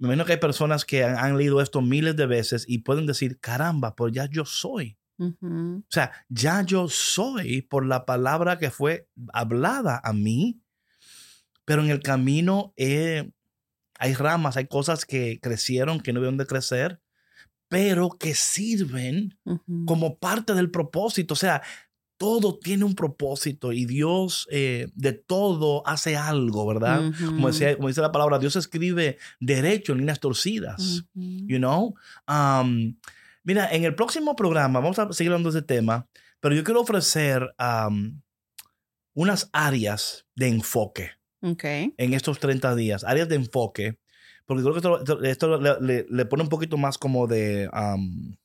Me 0.00 0.08
imagino 0.08 0.24
que 0.24 0.32
hay 0.32 0.40
personas 0.40 0.84
que 0.84 1.04
han, 1.04 1.16
han 1.16 1.38
leído 1.38 1.60
esto 1.60 1.80
miles 1.80 2.16
de 2.16 2.26
veces 2.26 2.64
y 2.66 2.78
pueden 2.78 3.06
decir, 3.06 3.38
caramba, 3.38 3.94
pues 3.94 4.12
ya 4.12 4.26
yo 4.28 4.44
soy. 4.44 4.98
Ujú. 5.18 5.78
O 5.78 5.90
sea, 5.90 6.12
ya 6.28 6.62
yo 6.62 6.88
soy 6.88 7.62
por 7.62 7.86
la 7.86 8.04
palabra 8.04 8.58
que 8.58 8.70
fue 8.70 9.08
hablada 9.32 10.00
a 10.04 10.12
mí, 10.12 10.60
pero 11.64 11.82
en 11.82 11.90
el 11.90 12.00
camino 12.00 12.72
eh, 12.76 13.30
hay 13.98 14.14
ramas, 14.14 14.56
hay 14.56 14.66
cosas 14.66 15.04
que 15.04 15.40
crecieron, 15.40 16.00
que 16.00 16.12
no 16.12 16.20
deben 16.20 16.36
de 16.36 16.46
crecer, 16.46 17.00
pero 17.68 18.10
que 18.10 18.34
sirven 18.34 19.38
Ujú. 19.44 19.84
como 19.86 20.18
parte 20.18 20.54
del 20.54 20.70
propósito. 20.70 21.34
O 21.34 21.36
sea, 21.36 21.62
todo 22.18 22.58
tiene 22.58 22.84
un 22.84 22.94
propósito 22.94 23.72
y 23.72 23.84
Dios 23.84 24.46
eh, 24.50 24.88
de 24.94 25.12
todo 25.12 25.86
hace 25.86 26.16
algo, 26.16 26.66
¿verdad? 26.66 27.12
como, 27.18 27.48
decía, 27.48 27.76
como 27.76 27.88
dice 27.88 28.00
la 28.00 28.12
palabra, 28.12 28.38
Dios 28.38 28.56
escribe 28.56 29.18
derecho 29.40 29.92
en 29.92 29.98
líneas 29.98 30.20
torcidas, 30.20 31.04
you 31.14 31.58
know? 31.58 31.94
Um, 32.28 32.96
mira, 33.46 33.68
en 33.72 33.84
el 33.84 33.94
próximo 33.94 34.36
programa 34.36 34.80
vamos 34.80 34.98
a 34.98 35.10
seguir 35.12 35.32
hablando 35.32 35.50
de 35.50 35.58
ese 35.58 35.66
tema, 35.66 36.06
pero 36.40 36.54
yo 36.54 36.64
quiero 36.64 36.80
ofrecer 36.80 37.54
um, 37.58 38.20
unas 39.14 39.48
áreas 39.52 40.26
de 40.34 40.48
enfoque 40.48 41.12
okay. 41.40 41.94
en 41.96 42.12
estos 42.12 42.38
30 42.40 42.74
días, 42.74 43.04
áreas 43.04 43.28
de 43.28 43.36
enfoque, 43.36 43.98
porque 44.44 44.62
creo 44.62 44.74
que 44.74 45.30
esto, 45.30 45.58
le, 45.80 46.24
pone 46.26 46.42
un 46.42 46.48
poquito 46.48 46.76
más 46.76 46.98
como 46.98 47.26
de... 47.26 47.70
Um, 47.72 48.36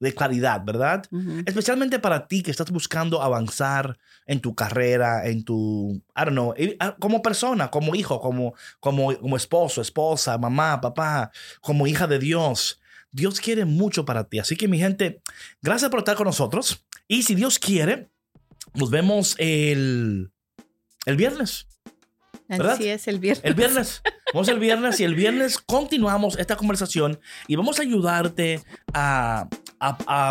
de 0.00 0.14
claridad, 0.14 0.62
¿verdad? 0.64 1.04
Especialmente 1.44 1.98
para 1.98 2.26
ti 2.26 2.42
que 2.42 2.50
estás 2.50 2.70
buscando 2.70 3.20
avanzar 3.20 3.98
en 4.24 4.40
tu 4.40 4.54
carrera, 4.54 5.26
en 5.26 5.44
tu, 5.44 6.02
I 6.16 6.24
don't 6.24 6.30
know, 6.30 6.54
ah, 6.78 6.96
como 6.98 7.20
persona, 7.20 7.70
como 7.70 7.94
hijo, 7.94 8.18
como, 8.18 8.54
como, 8.80 9.14
como 9.18 9.36
esposo, 9.36 9.82
esposa, 9.82 10.38
mamá, 10.38 10.80
papá, 10.80 11.30
como 11.60 11.86
hija 11.86 12.06
de 12.06 12.18
Dios. 12.18 12.79
Dios 13.12 13.40
quiere 13.40 13.64
mucho 13.64 14.04
para 14.04 14.24
ti. 14.24 14.38
Así 14.38 14.56
que 14.56 14.68
mi 14.68 14.78
gente, 14.78 15.22
gracias 15.62 15.90
por 15.90 16.00
estar 16.00 16.16
con 16.16 16.26
nosotros. 16.26 16.84
Y 17.08 17.22
si 17.22 17.34
Dios 17.34 17.58
quiere, 17.58 18.08
nos 18.74 18.90
vemos 18.90 19.34
el, 19.38 20.30
el 21.06 21.16
viernes. 21.16 21.66
¿verdad? 22.48 22.72
Así 22.72 22.88
es, 22.88 23.06
el 23.06 23.18
viernes. 23.18 23.44
El 23.44 23.54
viernes. 23.54 24.02
Vamos 24.32 24.48
el 24.48 24.58
viernes 24.58 25.00
y 25.00 25.04
el 25.04 25.14
viernes 25.14 25.58
continuamos 25.58 26.38
esta 26.38 26.56
conversación 26.56 27.20
y 27.46 27.56
vamos 27.56 27.78
a 27.78 27.82
ayudarte 27.82 28.62
a 28.92 29.48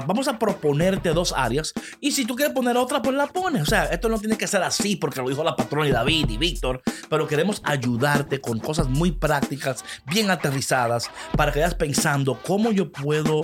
vamos 0.06 0.28
a 0.28 0.38
proponerte 0.38 1.10
dos 1.10 1.34
áreas 1.36 1.74
y 2.00 2.12
si 2.12 2.26
tú 2.26 2.36
quieres 2.36 2.54
poner 2.54 2.78
otra, 2.78 3.02
pues 3.02 3.16
la 3.16 3.28
pones. 3.28 3.64
O 3.64 3.66
sea, 3.66 3.86
esto 3.86 4.10
no 4.10 4.20
tiene 4.20 4.38
que 4.38 4.48
ser 4.48 4.62
así 4.64 4.96
porque 4.96 5.22
lo 5.22 5.30
dijo 5.30 5.44
la 5.44 5.56
patrona 5.56 5.88
y 5.88 5.92
David 5.92 6.30
y 6.30 6.38
Víctor, 6.38 6.82
pero 7.10 7.28
queremos 7.28 7.62
ayudarte 7.64 8.40
con 8.40 8.60
cosas 8.60 8.88
muy 8.88 9.12
prácticas, 9.12 9.84
bien 10.06 10.30
aterrizadas, 10.30 11.10
para 11.36 11.52
que 11.52 11.60
vayas 11.60 11.76
pensando 11.76 12.40
cómo 12.46 12.72
yo 12.72 12.92
puedo 12.92 13.44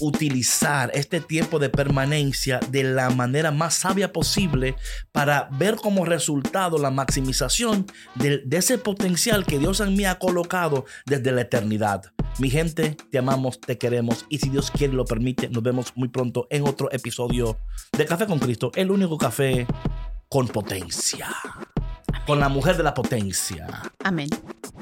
utilizar 0.00 0.90
este 0.94 1.20
tiempo 1.20 1.58
de 1.58 1.68
permanencia 1.68 2.60
de 2.70 2.84
la 2.84 3.10
manera 3.10 3.50
más 3.50 3.74
sabia 3.74 4.12
posible 4.12 4.74
para 5.12 5.48
ver 5.52 5.76
como 5.76 6.04
resultado 6.04 6.78
la 6.78 6.90
maximización 6.90 7.86
de, 8.14 8.42
ese 8.50 8.78
potencial 8.78 9.44
que 9.44 9.58
Dios 9.58 9.80
en 9.80 9.94
mí 9.94 10.04
ha 10.04 10.18
colocado 10.18 10.86
desde 11.06 11.32
la 11.32 11.42
eternidad. 11.42 12.12
Mi 12.38 12.48
gente, 12.48 12.96
te 13.10 13.18
amamos, 13.18 13.60
te 13.60 13.76
queremos 13.76 14.24
y 14.28 14.38
si 14.38 14.48
Dios 14.48 14.70
quiere 14.70 14.94
lo 14.94 15.04
permite, 15.04 15.48
nos 15.50 15.62
vemos 15.62 15.92
muy 15.94 16.08
pronto 16.08 16.46
en 16.50 16.66
otro 16.66 16.90
episodio 16.90 17.58
de 17.96 18.06
Café 18.06 18.26
con 18.26 18.38
Cristo, 18.38 18.70
el 18.74 18.90
único 18.90 19.18
café 19.18 19.66
con 20.28 20.48
potencia. 20.48 21.28
Con 22.26 22.40
la 22.40 22.48
mujer 22.48 22.76
de 22.76 22.82
la 22.82 22.94
potencia. 22.94 23.66
Amén. 24.04 24.28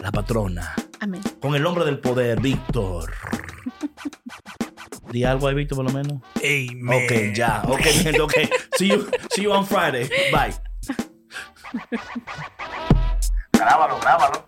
La 0.00 0.12
patrona. 0.12 0.74
Amén. 1.00 1.22
Con 1.40 1.54
el 1.54 1.64
hombre 1.66 1.84
del 1.84 1.98
poder, 1.98 2.40
Víctor. 2.40 3.12
Di 5.10 5.24
algo 5.24 5.48
ahí, 5.48 5.54
Víctor, 5.54 5.76
por 5.76 5.86
lo 5.86 5.92
menos. 5.92 6.22
Amen. 6.36 7.04
Ok, 7.04 7.34
ya. 7.34 7.62
Ok, 7.66 7.80
gente, 7.82 8.20
ok. 8.20 8.34
See 8.76 8.88
you, 8.88 9.08
see 9.30 9.44
you 9.44 9.52
on 9.52 9.66
Friday. 9.66 10.08
Bye. 10.30 10.54
Grábalo, 13.52 13.98
grábalo. 14.00 14.46